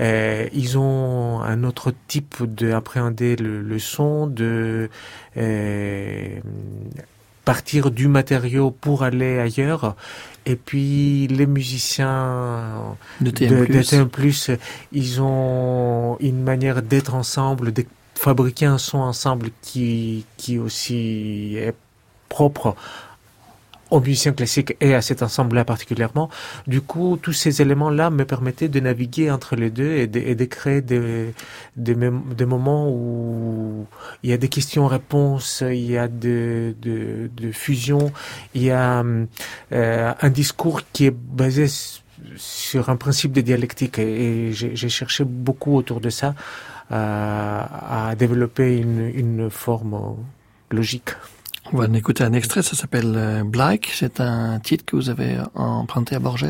Euh, 0.00 0.48
ils 0.54 0.78
ont 0.78 1.42
un 1.42 1.62
autre 1.62 1.92
type 2.08 2.42
d'appréhender 2.42 3.36
le, 3.36 3.60
le, 3.60 3.78
son, 3.78 4.26
de 4.28 4.88
euh, 5.36 6.40
partir 7.44 7.90
du 7.90 8.08
matériau 8.08 8.70
pour 8.70 9.02
aller 9.02 9.38
ailleurs. 9.40 9.94
Et 10.46 10.56
puis 10.56 11.26
les 11.26 11.44
musiciens 11.44 12.96
de 13.20 13.30
TM+, 13.30 13.66
de, 13.66 13.66
de 13.66 13.82
TM+, 13.82 14.58
ils 14.92 15.20
ont 15.20 16.16
une 16.18 16.42
manière 16.42 16.80
d'être 16.80 17.14
ensemble, 17.14 17.74
de 17.74 17.84
fabriquer 18.14 18.64
un 18.64 18.78
son 18.78 19.00
ensemble 19.00 19.50
qui, 19.60 20.24
qui 20.38 20.58
aussi 20.58 21.56
est 21.58 21.74
propre 22.30 22.74
aux 23.92 24.00
musiciens 24.00 24.32
classiques 24.32 24.74
et 24.80 24.94
à 24.94 25.02
cet 25.02 25.22
ensemble-là 25.22 25.64
particulièrement. 25.66 26.30
Du 26.66 26.80
coup, 26.80 27.18
tous 27.20 27.34
ces 27.34 27.60
éléments-là 27.60 28.08
me 28.08 28.24
permettaient 28.24 28.68
de 28.68 28.80
naviguer 28.80 29.30
entre 29.30 29.54
les 29.54 29.68
deux 29.68 29.92
et 29.92 30.06
de, 30.06 30.44
créer 30.46 30.80
des, 30.80 31.94
moments 32.46 32.88
où 32.88 33.86
il 34.22 34.30
y 34.30 34.32
a 34.32 34.38
des 34.38 34.48
questions-réponses, 34.48 35.62
il 35.68 35.90
y 35.90 35.98
a 35.98 36.08
de, 36.08 36.74
de, 36.80 37.30
de, 37.36 37.52
fusion, 37.52 38.12
il 38.54 38.62
y 38.62 38.70
a 38.70 39.04
euh, 39.72 40.12
un 40.20 40.30
discours 40.30 40.80
qui 40.92 41.06
est 41.06 41.14
basé 41.14 41.66
sur 42.36 42.88
un 42.88 42.96
principe 42.96 43.32
de 43.32 43.42
dialectique 43.42 43.98
et, 43.98 44.52
j'ai 44.52 44.88
cherché 44.88 45.24
beaucoup 45.24 45.76
autour 45.76 46.00
de 46.00 46.08
ça 46.08 46.34
euh, 46.92 46.94
à 46.94 48.14
développer 48.16 48.78
une 48.78 49.50
forme 49.50 50.16
logique. 50.70 51.10
On 51.70 51.76
va 51.78 51.86
écouter 51.96 52.24
un 52.24 52.32
extrait, 52.32 52.62
ça 52.62 52.74
s'appelle 52.74 53.14
euh, 53.16 53.44
Black. 53.44 53.90
C'est 53.94 54.20
un 54.20 54.58
titre 54.58 54.84
que 54.84 54.96
vous 54.96 55.10
avez 55.10 55.36
emprunté 55.54 56.16
à 56.16 56.18
Borges 56.18 56.46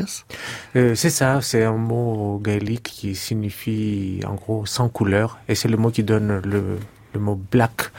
euh, 0.75 0.95
C'est 0.95 1.09
ça, 1.09 1.39
c'est 1.41 1.63
un 1.63 1.77
mot 1.77 2.39
gaélique 2.43 2.83
qui 2.83 3.15
signifie 3.15 4.21
en 4.25 4.33
gros 4.33 4.65
sans 4.65 4.89
couleur. 4.89 5.39
Et 5.47 5.55
c'est 5.55 5.69
le 5.69 5.77
mot 5.77 5.91
qui 5.91 6.03
donne 6.03 6.41
le, 6.43 6.79
le 7.13 7.19
mot 7.19 7.39
black 7.51 7.91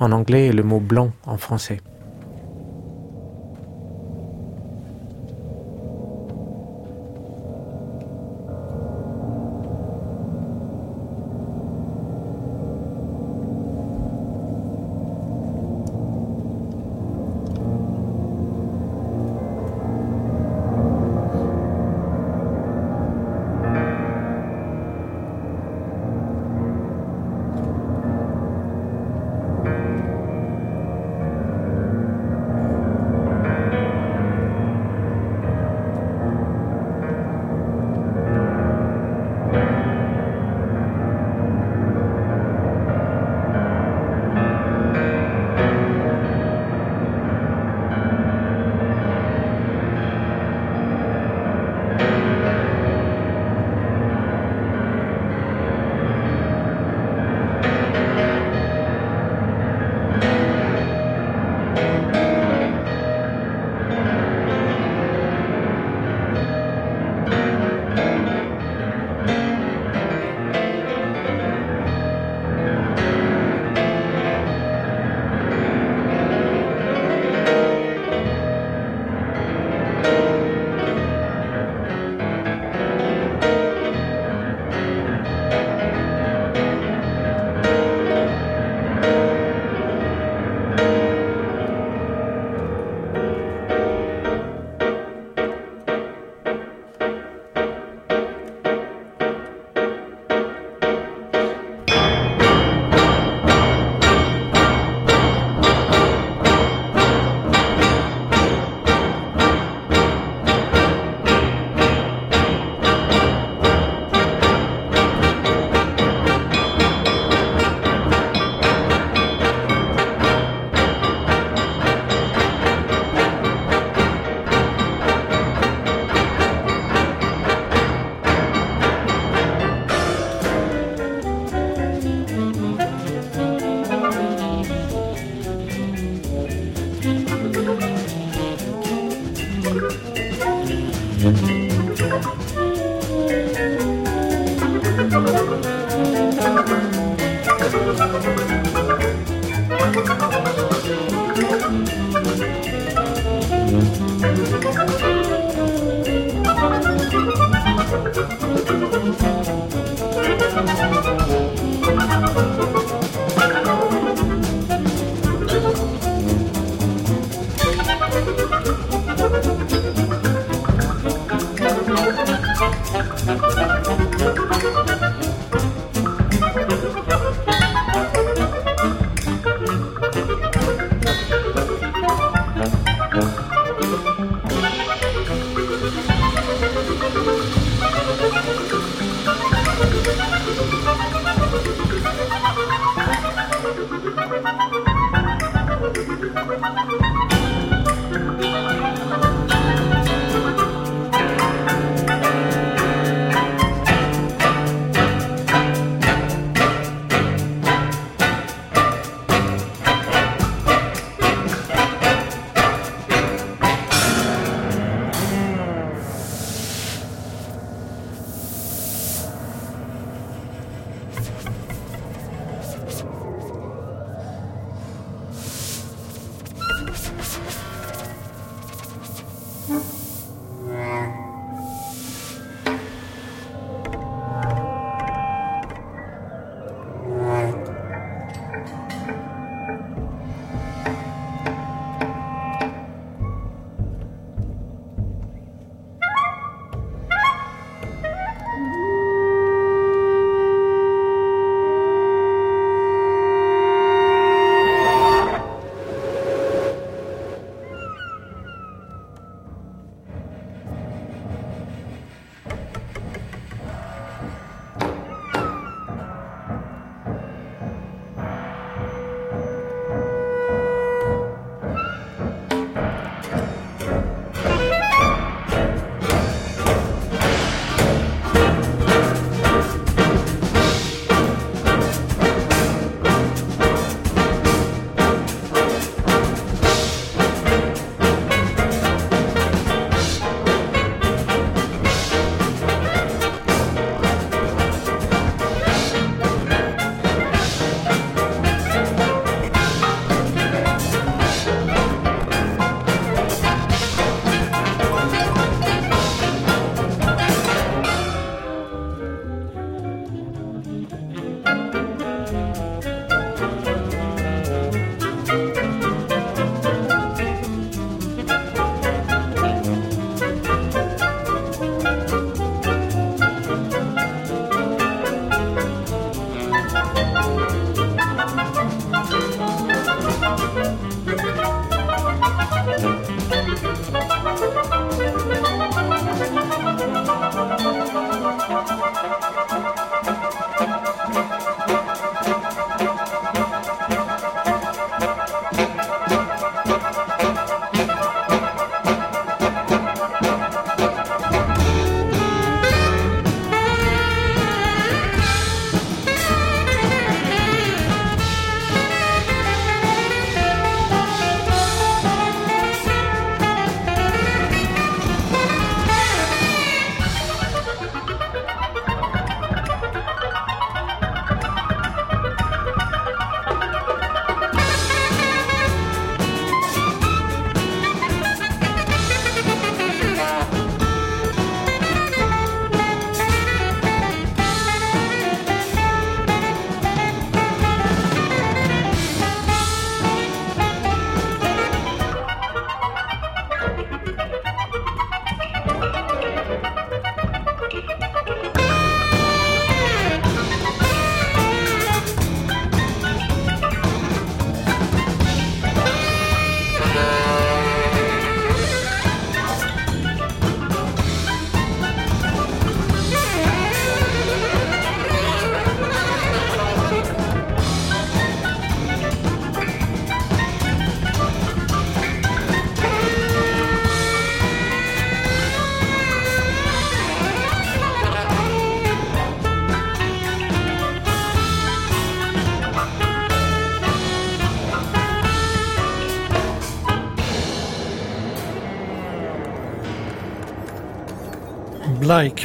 en 0.00 0.10
anglais 0.10 0.46
et 0.46 0.52
le 0.52 0.62
mot 0.62 0.80
blanc 0.80 1.12
en 1.26 1.36
français. 1.36 1.80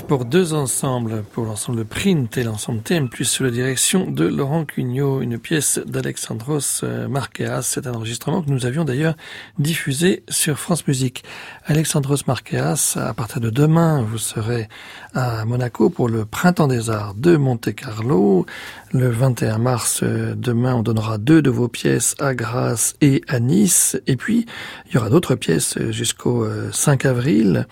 Pour 0.07 0.25
deux 0.25 0.53
ensembles, 0.53 1.23
pour 1.31 1.45
l'ensemble 1.45 1.83
Print 1.83 2.37
et 2.37 2.43
l'ensemble 2.43 2.81
TM+, 2.81 3.09
sous 3.23 3.43
la 3.43 3.49
direction 3.49 4.05
de 4.11 4.23
Laurent 4.23 4.65
Cugnot, 4.65 5.21
une 5.21 5.39
pièce 5.39 5.79
d'Alexandros 5.83 6.81
euh, 6.83 7.07
Marqueas. 7.07 7.63
C'est 7.63 7.87
un 7.87 7.95
enregistrement 7.95 8.43
que 8.43 8.51
nous 8.51 8.67
avions 8.67 8.85
d'ailleurs 8.85 9.15
diffusé 9.57 10.21
sur 10.29 10.59
France 10.59 10.85
Musique. 10.85 11.23
Alexandros 11.65 12.27
Marqueas, 12.27 12.97
à 12.97 13.15
partir 13.15 13.41
de 13.41 13.49
demain, 13.49 14.03
vous 14.03 14.19
serez 14.19 14.69
à 15.15 15.43
Monaco 15.43 15.89
pour 15.89 16.07
le 16.07 16.25
Printemps 16.25 16.67
des 16.67 16.91
Arts 16.91 17.15
de 17.15 17.35
Monte-Carlo. 17.35 18.45
Le 18.91 19.09
21 19.09 19.57
mars, 19.57 20.01
euh, 20.03 20.35
demain, 20.37 20.75
on 20.75 20.83
donnera 20.83 21.17
deux 21.17 21.41
de 21.41 21.49
vos 21.49 21.67
pièces 21.67 22.13
à 22.19 22.35
Grasse 22.35 22.93
et 23.01 23.23
à 23.27 23.39
Nice. 23.39 23.99
Et 24.05 24.17
puis, 24.17 24.45
il 24.85 24.93
y 24.93 24.97
aura 24.97 25.09
d'autres 25.09 25.33
pièces 25.33 25.79
jusqu'au 25.89 26.47
5 26.71 27.05
euh, 27.05 27.09
avril. 27.09 27.67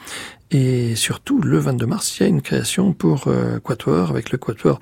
Et 0.52 0.96
surtout, 0.96 1.42
le 1.42 1.60
22 1.60 1.86
mars, 1.86 2.20
il 2.20 2.24
y 2.24 2.26
a 2.26 2.30
une 2.30 2.42
création 2.42 2.92
pour 2.92 3.24
euh, 3.28 3.60
Quatuor 3.60 4.10
avec 4.10 4.32
le 4.32 4.38
Quatuor 4.38 4.80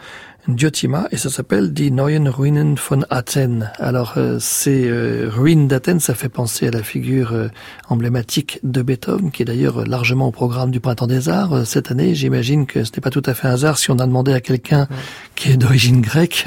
Diotima 0.47 1.07
et 1.11 1.17
ça 1.17 1.30
s'appelle 1.30 1.74
Die 1.74 1.91
Neuen 1.91 2.28
Ruinen 2.28 2.76
von 2.76 3.03
Athen. 3.09 3.72
Alors, 3.78 4.13
euh, 4.17 4.38
ces 4.39 4.88
euh, 4.88 5.30
ruines 5.30 5.67
d'Athènes, 5.67 5.99
ça 5.99 6.15
fait 6.15 6.30
penser 6.30 6.67
à 6.67 6.72
la 6.72 6.82
figure 6.82 7.34
euh, 7.34 7.49
emblématique 7.88 8.59
de 8.63 8.82
Beethoven, 8.82 9.32
qui 9.32 9.43
est 9.43 9.45
d'ailleurs 9.45 9.86
largement 9.86 10.28
au 10.28 10.32
programme 10.32 10.72
du 10.72 10.80
Printemps 10.80 11.07
des 11.07 11.30
Arts 11.30 11.67
cette 11.67 11.91
année. 11.91 12.15
J'imagine 12.15 12.65
que 12.65 12.84
ce 12.84 12.91
n'est 12.93 13.01
pas 13.01 13.11
tout 13.11 13.24
à 13.26 13.34
fait 13.34 13.47
un 13.47 13.51
hasard 13.51 13.78
si 13.78 13.91
on 13.91 13.99
a 13.99 14.07
demandé 14.07 14.34
à 14.34 14.41
quelqu'un 14.41 14.88
qui 15.36 15.51
est 15.51 15.57
d'origine 15.57 16.01
grecque 16.01 16.45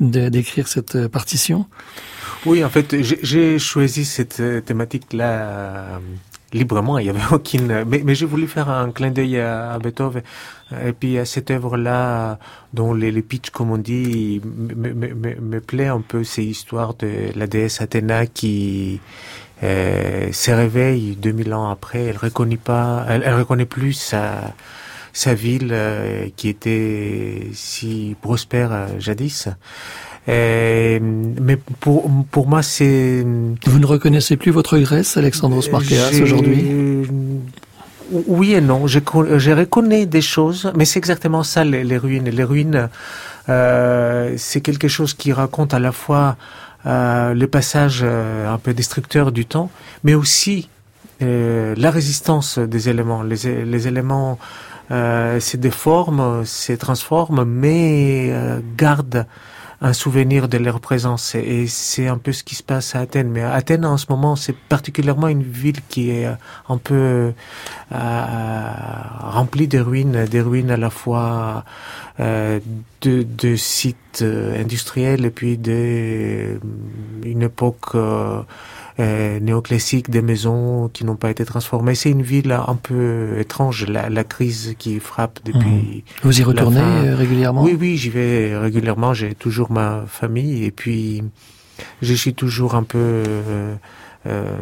d'écrire 0.00 0.66
cette 0.66 1.06
partition. 1.08 1.66
Oui, 2.46 2.64
en 2.64 2.68
fait, 2.68 2.96
j'ai 3.00 3.58
choisi 3.58 4.04
cette 4.04 4.42
thématique-là 4.64 6.00
librement. 6.52 6.98
Il 6.98 7.06
y 7.06 7.10
avait 7.10 7.20
aucune. 7.32 7.84
Mais, 7.84 8.02
mais 8.04 8.14
j'ai 8.14 8.26
voulu 8.26 8.46
faire 8.46 8.68
un 8.68 8.90
clin 8.90 9.10
d'œil 9.10 9.40
à, 9.40 9.78
Beethoven. 9.78 10.22
Et 10.84 10.92
puis 10.92 11.18
à 11.18 11.24
cette 11.24 11.50
œuvre-là, 11.50 12.38
dont 12.72 12.92
les, 12.92 13.12
les 13.12 13.22
pitchs, 13.22 13.50
comme 13.50 13.70
on 13.70 13.78
dit, 13.78 14.40
me, 14.44 15.58
plaît 15.60 15.86
un 15.86 16.00
peu 16.00 16.24
ces 16.24 16.44
histoires 16.44 16.94
de 16.94 17.30
la 17.36 17.46
déesse 17.46 17.80
Athéna 17.80 18.26
qui 18.26 19.00
euh, 19.62 20.32
se 20.32 20.50
réveille 20.50 21.16
2000 21.16 21.54
ans 21.54 21.70
après. 21.70 22.04
Elle 22.04 22.16
reconnaît 22.16 22.56
pas, 22.56 23.04
elle, 23.08 23.22
elle 23.24 23.34
reconnaît 23.34 23.66
plus 23.66 23.92
sa 23.92 24.54
sa 25.16 25.32
ville 25.32 25.70
euh, 25.72 26.28
qui 26.36 26.50
était 26.50 27.48
si 27.54 28.14
prospère 28.20 28.70
euh, 28.70 28.86
jadis. 28.98 29.48
Euh, 30.28 30.98
mais 31.00 31.56
pour, 31.56 32.10
pour 32.30 32.48
moi, 32.48 32.62
c'est... 32.62 33.24
Vous 33.66 33.78
ne 33.78 33.86
reconnaissez 33.86 34.36
plus 34.36 34.50
votre 34.50 34.78
Grèce, 34.78 35.16
Alexandros 35.16 35.70
Markeas, 35.70 36.20
aujourd'hui 36.20 36.64
Oui 38.10 38.54
et 38.54 38.60
non. 38.60 38.86
Je, 38.86 38.98
je, 39.36 39.50
reconnais 39.52 40.06
des 40.06 40.22
choses, 40.22 40.72
mais 40.76 40.84
c'est 40.84 40.98
exactement 40.98 41.42
ça, 41.42 41.64
les, 41.64 41.84
les, 41.84 41.98
ruines. 41.98 42.28
Les 42.28 42.44
ruines, 42.44 42.88
euh, 43.48 44.34
c'est 44.36 44.60
quelque 44.60 44.88
chose 44.88 45.14
qui 45.14 45.32
raconte 45.32 45.74
à 45.74 45.78
la 45.78 45.92
fois 45.92 46.36
euh, 46.86 47.34
le 47.34 47.46
passage 47.48 48.00
euh, 48.04 48.52
un 48.52 48.58
peu 48.58 48.72
destructeur 48.72 49.32
du 49.32 49.44
temps, 49.44 49.70
mais 50.04 50.14
aussi 50.14 50.68
euh, 51.20 51.74
la 51.76 51.90
résistance 51.90 52.58
des 52.58 52.88
éléments. 52.88 53.22
Les, 53.22 53.64
les 53.64 53.88
éléments 53.88 54.38
euh, 54.92 55.40
se 55.40 55.56
déforment, 55.56 56.44
se 56.44 56.72
transforment, 56.74 57.44
mais 57.44 58.32
gardent 58.76 59.26
un 59.80 59.92
souvenir 59.92 60.48
de 60.48 60.58
leur 60.58 60.80
présence. 60.80 61.34
Et 61.34 61.66
c'est 61.66 62.08
un 62.08 62.18
peu 62.18 62.32
ce 62.32 62.42
qui 62.44 62.54
se 62.54 62.62
passe 62.62 62.94
à 62.94 63.00
Athènes. 63.00 63.30
Mais 63.30 63.42
Athènes, 63.42 63.84
en 63.84 63.96
ce 63.96 64.06
moment, 64.08 64.36
c'est 64.36 64.56
particulièrement 64.56 65.28
une 65.28 65.42
ville 65.42 65.80
qui 65.88 66.10
est 66.10 66.28
un 66.68 66.78
peu 66.78 67.32
euh, 67.92 68.72
remplie 69.20 69.68
de 69.68 69.78
ruines, 69.78 70.24
des 70.24 70.40
ruines 70.40 70.70
à 70.70 70.76
la 70.76 70.90
fois 70.90 71.64
euh, 72.20 72.60
de, 73.02 73.22
de, 73.22 73.56
sites 73.56 74.22
euh, 74.22 74.60
industriels 74.60 75.24
et 75.24 75.30
puis 75.30 75.58
d'une 75.58 76.58
époque 77.42 77.94
euh, 78.98 79.36
euh, 79.36 79.40
néoclassique 79.40 80.10
des 80.10 80.22
maisons 80.22 80.90
qui 80.92 81.04
n'ont 81.04 81.16
pas 81.16 81.30
été 81.30 81.44
transformées. 81.44 81.94
C'est 81.94 82.10
une 82.10 82.22
ville 82.22 82.52
un 82.52 82.74
peu 82.74 83.38
étrange, 83.38 83.86
la, 83.86 84.08
la 84.08 84.24
crise 84.24 84.74
qui 84.78 85.00
frappe 85.00 85.40
depuis. 85.44 85.58
Mmh. 85.68 86.02
Vous 86.22 86.40
y 86.40 86.42
retournez 86.42 86.80
euh, 86.80 87.16
régulièrement? 87.16 87.62
Oui, 87.62 87.76
oui, 87.78 87.96
j'y 87.96 88.10
vais 88.10 88.56
régulièrement. 88.56 89.14
J'ai 89.14 89.34
toujours 89.34 89.70
ma 89.70 90.04
famille 90.06 90.64
et 90.64 90.70
puis 90.70 91.22
je 92.02 92.14
suis 92.14 92.34
toujours 92.34 92.74
un 92.74 92.82
peu 92.82 92.98
euh, 92.98 93.74
euh, 94.26 94.56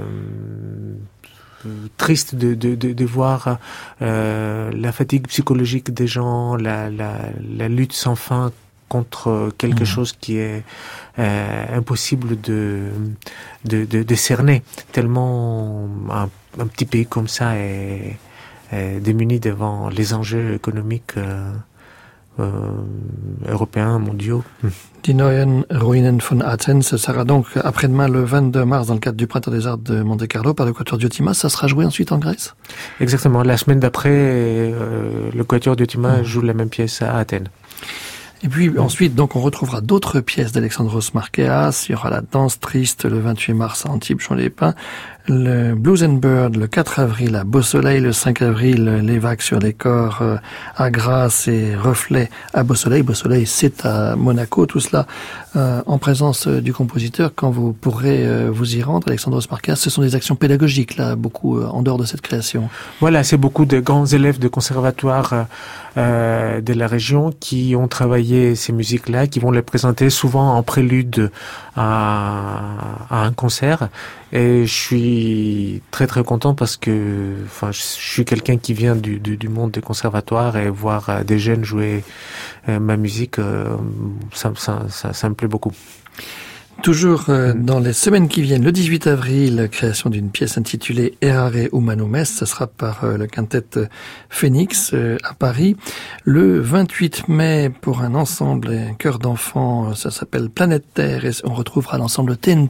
triste 1.96 2.34
de, 2.34 2.54
de, 2.54 2.74
de, 2.74 2.92
de 2.92 3.04
voir 3.04 3.58
euh, 4.02 4.70
la 4.72 4.92
fatigue 4.92 5.26
psychologique 5.28 5.92
des 5.92 6.06
gens, 6.06 6.56
la, 6.56 6.90
la, 6.90 7.16
la 7.56 7.68
lutte 7.68 7.92
sans 7.94 8.16
fin 8.16 8.52
contre 8.94 9.50
quelque 9.58 9.82
mmh. 9.82 9.94
chose 9.94 10.12
qui 10.12 10.36
est 10.38 10.62
euh, 11.18 11.78
impossible 11.78 12.40
de, 12.40 12.90
de, 13.64 13.84
de, 13.86 14.04
de, 14.04 14.14
cerner, 14.14 14.62
tellement 14.92 15.88
un, 16.10 16.28
un, 16.60 16.66
petit 16.68 16.84
pays 16.84 17.04
comme 17.04 17.26
ça 17.26 17.56
est, 17.56 18.16
est, 18.72 19.00
démuni 19.00 19.40
devant 19.40 19.88
les 19.88 20.14
enjeux 20.14 20.54
économiques 20.54 21.16
euh, 21.16 21.50
euh, 22.38 22.50
européens, 23.48 23.98
mondiaux. 23.98 24.44
Die 25.02 25.14
Neuen 25.14 25.64
Ruinen 25.70 26.20
von 26.20 26.40
Athènes, 26.40 26.82
ce 26.82 26.96
sera 26.96 27.24
donc 27.24 27.46
après-demain 27.56 28.06
le 28.06 28.22
22 28.22 28.64
mars 28.64 28.86
dans 28.86 28.94
le 28.94 29.00
cadre 29.00 29.16
du 29.16 29.26
Printemps 29.26 29.50
des 29.50 29.66
Arts 29.66 29.78
de 29.78 30.02
Monte 30.04 30.28
Carlo 30.28 30.54
par 30.54 30.66
le 30.66 30.72
Quatuor 30.72 30.98
Diotima. 30.98 31.34
Ça 31.34 31.48
sera 31.48 31.66
joué 31.66 31.84
ensuite 31.84 32.12
en 32.12 32.18
Grèce? 32.18 32.54
Exactement. 33.00 33.42
La 33.42 33.56
semaine 33.56 33.80
d'après, 33.80 34.10
euh, 34.12 35.30
le 35.34 35.44
Quatuor 35.44 35.74
Diotima 35.74 36.18
mmh. 36.18 36.24
joue 36.24 36.42
la 36.42 36.54
même 36.54 36.70
pièce 36.70 37.02
à 37.02 37.16
Athènes. 37.16 37.48
Et 38.44 38.48
puis 38.48 38.78
ensuite, 38.78 39.14
donc, 39.14 39.36
on 39.36 39.40
retrouvera 39.40 39.80
d'autres 39.80 40.20
pièces 40.20 40.52
d'Alexandros 40.52 41.14
Marqueas. 41.14 41.86
Il 41.88 41.92
y 41.92 41.94
aura 41.94 42.10
la 42.10 42.20
danse 42.20 42.60
triste 42.60 43.06
le 43.06 43.18
28 43.18 43.54
mars 43.54 43.86
à 43.86 43.90
Antibes, 43.90 44.20
les 44.36 44.50
Pins, 44.50 44.74
le 45.26 45.74
Blues 45.74 46.04
and 46.04 46.18
Bird 46.18 46.54
le 46.56 46.66
4 46.66 46.98
avril 46.98 47.36
à 47.36 47.44
Beau 47.44 47.62
Soleil, 47.62 48.00
le 48.00 48.12
5 48.12 48.42
avril 48.42 49.00
les 49.02 49.18
vagues 49.18 49.40
sur 49.40 49.58
les 49.60 49.72
corps 49.72 50.18
euh, 50.20 50.36
à 50.76 50.90
Grasse 50.90 51.48
et 51.48 51.74
Reflets 51.74 52.28
à 52.52 52.64
Beau 52.64 52.74
Soleil. 52.74 53.02
Beau 53.02 53.14
Soleil, 53.14 53.46
c'est 53.46 53.86
à 53.86 54.14
Monaco. 54.14 54.66
Tout 54.66 54.80
cela 54.80 55.06
euh, 55.56 55.82
en 55.86 55.98
présence 55.98 56.48
euh, 56.48 56.60
du 56.60 56.72
compositeur. 56.72 57.30
Quand 57.34 57.50
vous 57.50 57.72
pourrez 57.72 58.26
euh, 58.26 58.50
vous 58.52 58.76
y 58.76 58.82
rendre, 58.82 59.06
Alexandros 59.06 59.48
Marqueas, 59.50 59.76
ce 59.76 59.88
sont 59.88 60.02
des 60.02 60.16
actions 60.16 60.34
pédagogiques 60.34 60.96
là, 60.96 61.14
beaucoup 61.14 61.62
en 61.62 61.82
dehors 61.82 61.98
de 61.98 62.04
cette 62.04 62.22
création. 62.22 62.68
Voilà, 63.00 63.22
c'est 63.22 63.36
beaucoup 63.36 63.64
de 63.64 63.78
grands 63.78 64.06
élèves 64.06 64.38
de 64.38 64.48
conservatoire 64.48 65.46
de 65.96 66.72
la 66.72 66.88
région 66.88 67.32
qui 67.38 67.76
ont 67.76 67.86
travaillé 67.86 68.56
ces 68.56 68.72
musiques-là, 68.72 69.28
qui 69.28 69.38
vont 69.38 69.52
les 69.52 69.62
présenter 69.62 70.10
souvent 70.10 70.56
en 70.56 70.62
prélude 70.64 71.30
à, 71.76 72.62
à 73.10 73.24
un 73.24 73.32
concert. 73.32 73.88
Et 74.32 74.66
je 74.66 74.74
suis 74.74 75.82
très 75.92 76.08
très 76.08 76.24
content 76.24 76.54
parce 76.54 76.76
que, 76.76 77.34
enfin, 77.46 77.70
je 77.70 77.80
suis 77.80 78.24
quelqu'un 78.24 78.56
qui 78.56 78.74
vient 78.74 78.96
du, 78.96 79.20
du, 79.20 79.36
du, 79.36 79.48
monde 79.48 79.70
des 79.70 79.80
conservatoires 79.80 80.56
et 80.56 80.68
voir 80.68 81.24
des 81.24 81.38
jeunes 81.38 81.64
jouer 81.64 82.02
ma 82.66 82.96
musique, 82.96 83.38
euh, 83.38 83.76
ça, 84.32 84.52
ça, 84.56 85.12
ça 85.12 85.28
me 85.28 85.34
plaît 85.34 85.48
beaucoup. 85.48 85.72
Toujours 86.82 87.26
euh, 87.30 87.54
dans 87.54 87.78
les 87.78 87.92
semaines 87.92 88.28
qui 88.28 88.42
viennent, 88.42 88.64
le 88.64 88.72
18 88.72 89.06
avril, 89.06 89.68
création 89.72 90.10
d'une 90.10 90.30
pièce 90.30 90.58
intitulée 90.58 91.16
Errare 91.22 91.52
Humanum 91.72 92.14
Est, 92.14 92.26
ce 92.26 92.44
sera 92.44 92.66
par 92.66 93.04
euh, 93.04 93.16
le 93.16 93.26
quintet 93.26 93.64
Phoenix 94.28 94.90
euh, 94.92 95.16
à 95.24 95.32
Paris. 95.34 95.76
Le 96.24 96.60
28 96.60 97.28
mai, 97.28 97.70
pour 97.80 98.02
un 98.02 98.14
ensemble, 98.14 98.68
un 98.68 98.94
chœur 98.94 99.18
d'enfants, 99.18 99.94
ça 99.94 100.10
s'appelle 100.10 100.50
Planète 100.50 100.84
Terre, 100.92 101.24
et 101.24 101.30
on 101.44 101.54
retrouvera 101.54 101.96
l'ensemble 101.96 102.36
TN+, 102.36 102.68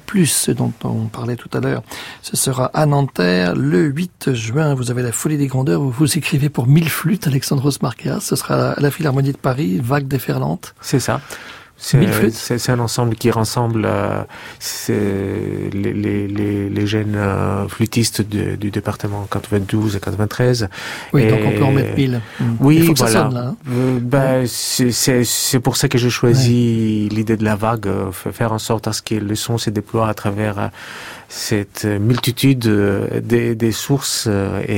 dont 0.57 0.73
on 0.85 1.07
parlait 1.07 1.37
tout 1.37 1.51
à 1.53 1.61
l'heure. 1.61 1.83
Ce 2.23 2.37
sera 2.37 2.67
à 2.67 2.87
Nanterre. 2.87 3.57
Le 3.57 3.85
8 3.85 4.35
juin, 4.35 4.75
vous 4.75 4.91
avez 4.91 5.03
la 5.03 5.13
folie 5.13 5.39
des 5.39 5.49
grandeurs, 5.49 5.81
où 5.81 5.91
vous 5.91 6.17
écrivez 6.17 6.51
pour 6.51 6.67
mille 6.67 6.89
flûtes, 6.89 7.27
Alexandros 7.27 7.83
Marqueas, 7.83 8.21
ce 8.21 8.37
sera 8.37 8.73
à 8.73 8.81
la 8.81 8.91
Philharmonie 8.91 9.33
de 9.33 9.39
Paris, 9.39 9.81
Vague 9.83 10.07
déferlante. 10.07 10.75
C'est 10.81 11.01
ça. 11.01 11.21
C'est 11.77 12.71
un 12.71 12.79
ensemble 12.79 13.15
qui 13.17 13.31
rassemble 13.31 13.85
euh, 13.85 14.23
les, 14.89 15.93
les, 15.93 16.29
les, 16.29 16.71
les, 16.71 16.87
jeunes 16.87 17.15
euh, 17.17 17.69
flûtistes 17.69 18.23
de, 18.23 18.55
du 18.57 18.71
département 18.71 19.27
92 19.31 19.97
et 19.97 20.01
93. 20.01 20.69
Oui, 21.13 21.23
et, 21.23 21.31
donc 21.31 21.41
on 21.45 21.51
peut 21.51 21.65
en 21.65 21.73
mettre 21.73 21.97
mille. 21.97 22.21
Oui, 22.61 22.77
Il 22.77 22.87
faut 22.87 22.95
voilà. 22.95 22.95
Que 22.95 23.13
ça 23.13 23.23
sonne, 23.25 23.35
là, 23.35 23.47
hein. 23.49 23.57
euh, 23.71 23.99
ben, 24.01 24.41
ouais. 24.43 25.25
C'est 25.25 25.61
pour 25.61 25.77
ça 25.77 25.89
que 25.89 25.99
j'ai 25.99 26.11
choisi 26.11 27.09
ouais. 27.11 27.17
l'idée 27.17 27.37
de 27.37 27.45
la 27.45 27.57
vague, 27.57 27.87
euh, 27.87 28.13
faire 28.13 28.53
en 28.53 28.59
sorte 28.59 28.87
à 28.89 28.93
ce 28.93 29.03
que 29.03 29.17
le 29.17 29.35
son 29.35 29.59
se 29.59 29.71
déploie 29.71 30.09
à 30.09 30.15
travers 30.15 30.59
euh, 30.59 30.69
cette 31.29 31.85
multitude 31.85 32.69
des, 33.23 33.55
des 33.55 33.73
sources 33.73 34.29
et, 34.69 34.73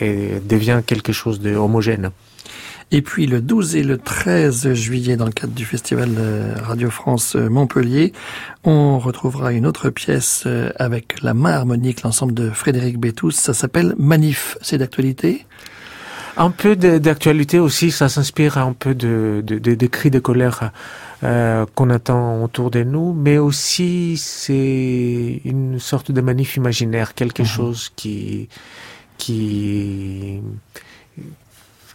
et, 0.00 0.36
et 0.36 0.40
devient 0.40 0.82
quelque 0.86 1.12
chose 1.12 1.40
de 1.40 1.54
homogène. 1.56 2.10
Et 2.90 3.02
puis 3.02 3.26
le 3.26 3.42
12 3.42 3.76
et 3.76 3.82
le 3.82 3.98
13 3.98 4.72
juillet, 4.72 5.16
dans 5.16 5.26
le 5.26 5.32
cadre 5.32 5.52
du 5.52 5.66
festival 5.66 6.08
Radio 6.62 6.88
France 6.88 7.34
Montpellier, 7.34 8.14
on 8.64 8.98
retrouvera 8.98 9.52
une 9.52 9.66
autre 9.66 9.90
pièce 9.90 10.46
avec 10.76 11.20
la 11.22 11.34
main 11.34 11.52
harmonique, 11.52 12.02
l'ensemble 12.02 12.32
de 12.32 12.48
Frédéric 12.48 12.98
Bétous. 12.98 13.32
Ça 13.32 13.52
s'appelle 13.52 13.94
Manif. 13.98 14.56
C'est 14.62 14.78
d'actualité? 14.78 15.44
Un 16.40 16.50
peu 16.50 16.76
d'actualité 16.76 17.58
aussi, 17.58 17.90
ça 17.90 18.08
s'inspire 18.08 18.58
un 18.58 18.72
peu 18.72 18.94
de, 18.94 19.42
de, 19.44 19.58
de, 19.58 19.74
des 19.74 19.88
cris 19.88 20.10
de 20.10 20.20
colère 20.20 20.70
euh, 21.24 21.66
qu'on 21.74 21.90
attend 21.90 22.44
autour 22.44 22.70
de 22.70 22.84
nous, 22.84 23.12
mais 23.12 23.38
aussi 23.38 24.16
c'est 24.16 25.40
une 25.44 25.80
sorte 25.80 26.12
de 26.12 26.20
manif 26.20 26.54
imaginaire, 26.54 27.14
quelque 27.14 27.42
mhm. 27.42 27.48
chose 27.48 27.90
qui 27.96 28.48
qui 29.16 30.40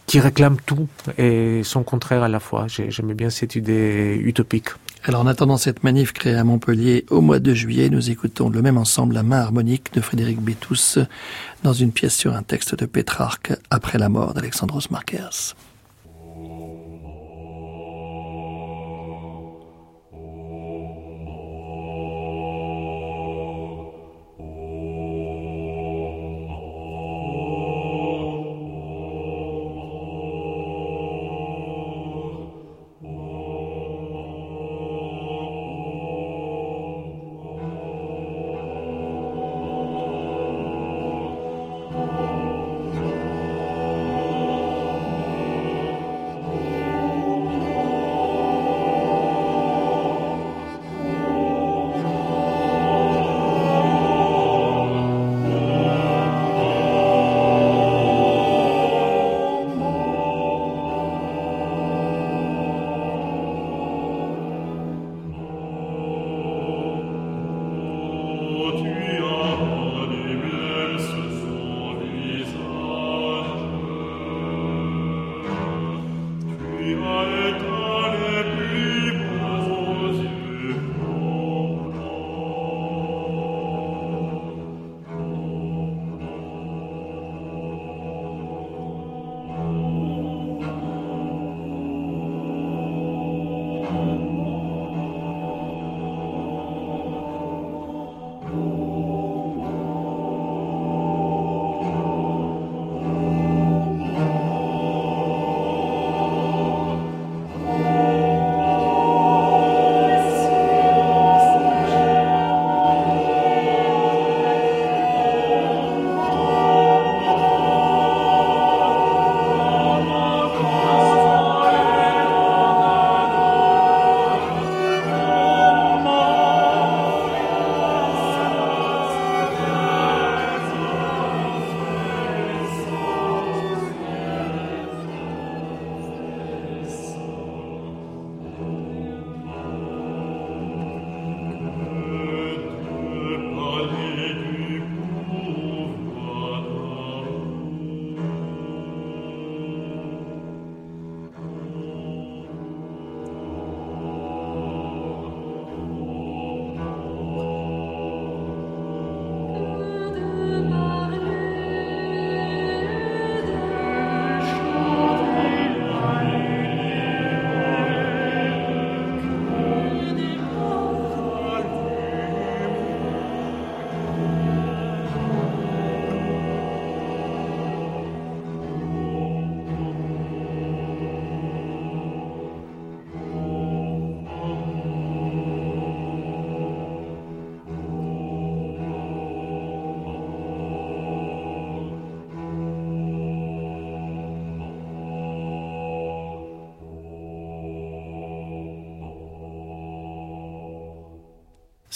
qui 0.06 0.20
réclame 0.20 0.56
tout 0.64 0.88
et 1.18 1.62
son 1.64 1.82
contraire 1.82 2.22
à 2.22 2.28
la 2.28 2.40
fois. 2.40 2.66
J'aimais 2.68 3.14
bien 3.14 3.30
cette 3.30 3.56
idée 3.56 4.20
utopique. 4.22 4.68
Alors 5.06 5.20
en 5.20 5.26
attendant 5.26 5.58
cette 5.58 5.84
manif 5.84 6.12
créée 6.12 6.34
à 6.34 6.44
Montpellier 6.44 7.04
au 7.10 7.20
mois 7.20 7.38
de 7.38 7.52
juillet, 7.52 7.90
nous 7.90 8.10
écoutons 8.10 8.48
le 8.48 8.62
même 8.62 8.78
ensemble, 8.78 9.14
la 9.14 9.22
main 9.22 9.38
harmonique 9.38 9.92
de 9.92 10.00
Frédéric 10.00 10.40
Bétous, 10.40 10.98
dans 11.62 11.74
une 11.74 11.92
pièce 11.92 12.16
sur 12.16 12.34
un 12.34 12.42
texte 12.42 12.74
de 12.74 12.86
Pétrarque 12.86 13.52
après 13.68 13.98
la 13.98 14.08
mort 14.08 14.32
d'Alexandros 14.32 14.90
Marquez. 14.90 15.54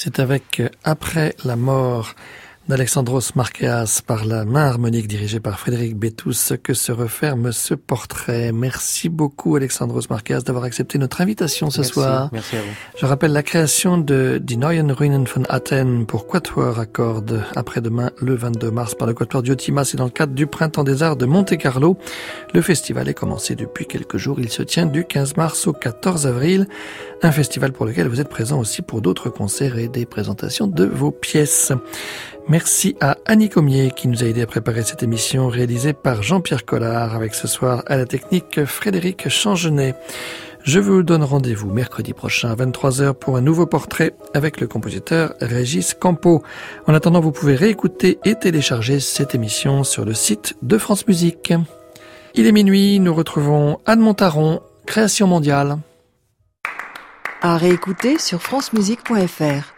C'est 0.01 0.21
avec 0.21 0.61
euh, 0.61 0.69
Après 0.85 1.35
la 1.45 1.57
mort 1.57 2.15
d'Alexandros 2.69 3.35
Marqueas 3.35 4.03
par 4.07 4.27
la 4.27 4.45
main 4.45 4.67
harmonique 4.67 5.09
dirigée 5.09 5.41
par 5.41 5.59
Frédéric 5.59 5.97
Bétous 5.97 6.53
que 6.63 6.75
se 6.75 6.93
referme 6.93 7.51
ce 7.51 7.73
portrait. 7.73 8.53
Merci 8.53 9.09
beaucoup 9.09 9.57
Alexandros 9.57 10.11
Marqueas 10.11 10.43
d'avoir 10.43 10.65
accepté 10.65 10.99
notre 10.99 11.23
invitation 11.23 11.71
ce 11.71 11.83
soir. 11.83 12.29
Merci 12.31 12.57
à 12.57 12.61
vous. 12.61 12.67
Je 12.99 13.07
rappelle 13.07 13.33
la 13.33 13.43
création 13.43 13.97
de 13.97 14.39
Die 14.43 14.59
Neuen 14.59 14.93
Ruinen 14.93 15.25
von 15.25 15.45
Athènes 15.49 16.05
pour 16.05 16.27
Quatuor 16.27 16.79
à 16.79 16.85
cordes 16.85 17.43
après-demain 17.57 18.11
le 18.21 18.35
22 18.35 18.71
mars 18.71 18.95
par 18.95 19.09
le 19.09 19.15
Quatuor 19.15 19.43
Diotima. 19.43 19.85
C'est 19.85 19.97
dans 19.97 20.05
le 20.05 20.11
cadre 20.11 20.35
du 20.35 20.47
Printemps 20.47 20.85
des 20.85 21.03
Arts 21.03 21.17
de 21.17 21.25
Monte-Carlo. 21.25 21.97
Le 22.53 22.61
festival 22.61 23.09
est 23.09 23.15
commencé 23.15 23.55
depuis 23.55 23.87
quelques 23.87 24.19
jours. 24.19 24.41
Il 24.41 24.51
se 24.51 24.63
tient 24.63 24.87
du 24.87 25.07
15 25.07 25.37
mars 25.37 25.67
au 25.67 25.73
14 25.73 26.27
avril. 26.27 26.67
Un 27.23 27.33
festival 27.33 27.73
pour 27.73 27.87
lequel 27.87 28.09
vous 28.09 28.21
êtes 28.21 28.29
présent 28.29 28.61
aussi 28.61 28.83
pour 28.83 29.01
d'autres 29.01 29.31
concerts 29.31 29.79
et 29.79 29.89
des 29.89 30.05
présentations 30.05 30.67
de 30.67 30.85
vos 30.85 31.11
pièces. 31.11 31.73
Merci 32.49 32.97
à 33.03 33.19
Annie 33.27 33.51
Comier 33.51 33.93
qui 33.95 34.09
nous 34.09 34.25
a 34.25 34.27
aidé 34.27 34.41
à 34.41 34.47
préparer 34.47 34.83
cette 34.83 35.03
émission 35.03 35.49
réalisée 35.49 35.93
par 35.93 36.23
Jean-Pierre 36.23 36.65
Collard 36.65 37.15
avec 37.15 37.35
ce 37.35 37.47
soir 37.47 37.83
à 37.87 37.99
la 37.99 38.07
technique 38.07 38.65
Frédéric 38.65 39.29
Changenet. 39.29 39.95
Je 40.63 40.81
vous 40.81 41.03
donne 41.03 41.23
rendez-vous 41.25 41.71
mercredi 41.71 42.15
prochain 42.15 42.51
à 42.51 42.55
23h 42.55 43.13
pour 43.13 43.37
un 43.37 43.43
nouveau 43.43 43.67
portrait 43.67 44.15
avec 44.33 44.63
le 44.63 44.67
compositeur 44.67 45.35
Régis 45.43 45.93
Campo. 45.93 46.43
En 46.87 46.95
attendant, 46.95 47.21
vous 47.21 47.33
pouvez 47.33 47.55
réécouter 47.55 48.19
et 48.25 48.35
télécharger 48.35 48.99
cette 48.99 49.35
émission 49.35 49.85
sur 49.85 50.07
le 50.07 50.15
site 50.15 50.57
de 50.63 50.79
France 50.79 51.07
Musique. 51.07 51.53
Il 52.35 52.47
est 52.47 52.53
minuit, 52.53 52.99
nous 52.99 53.15
retrouvons 53.15 53.79
Anne 53.85 54.01
Montaron, 54.01 54.63
Création 54.87 55.27
mondiale. 55.27 55.77
À 57.43 57.59
réécouter 57.59 58.19
sur 58.19 58.41
francemusique.fr. 58.41 59.75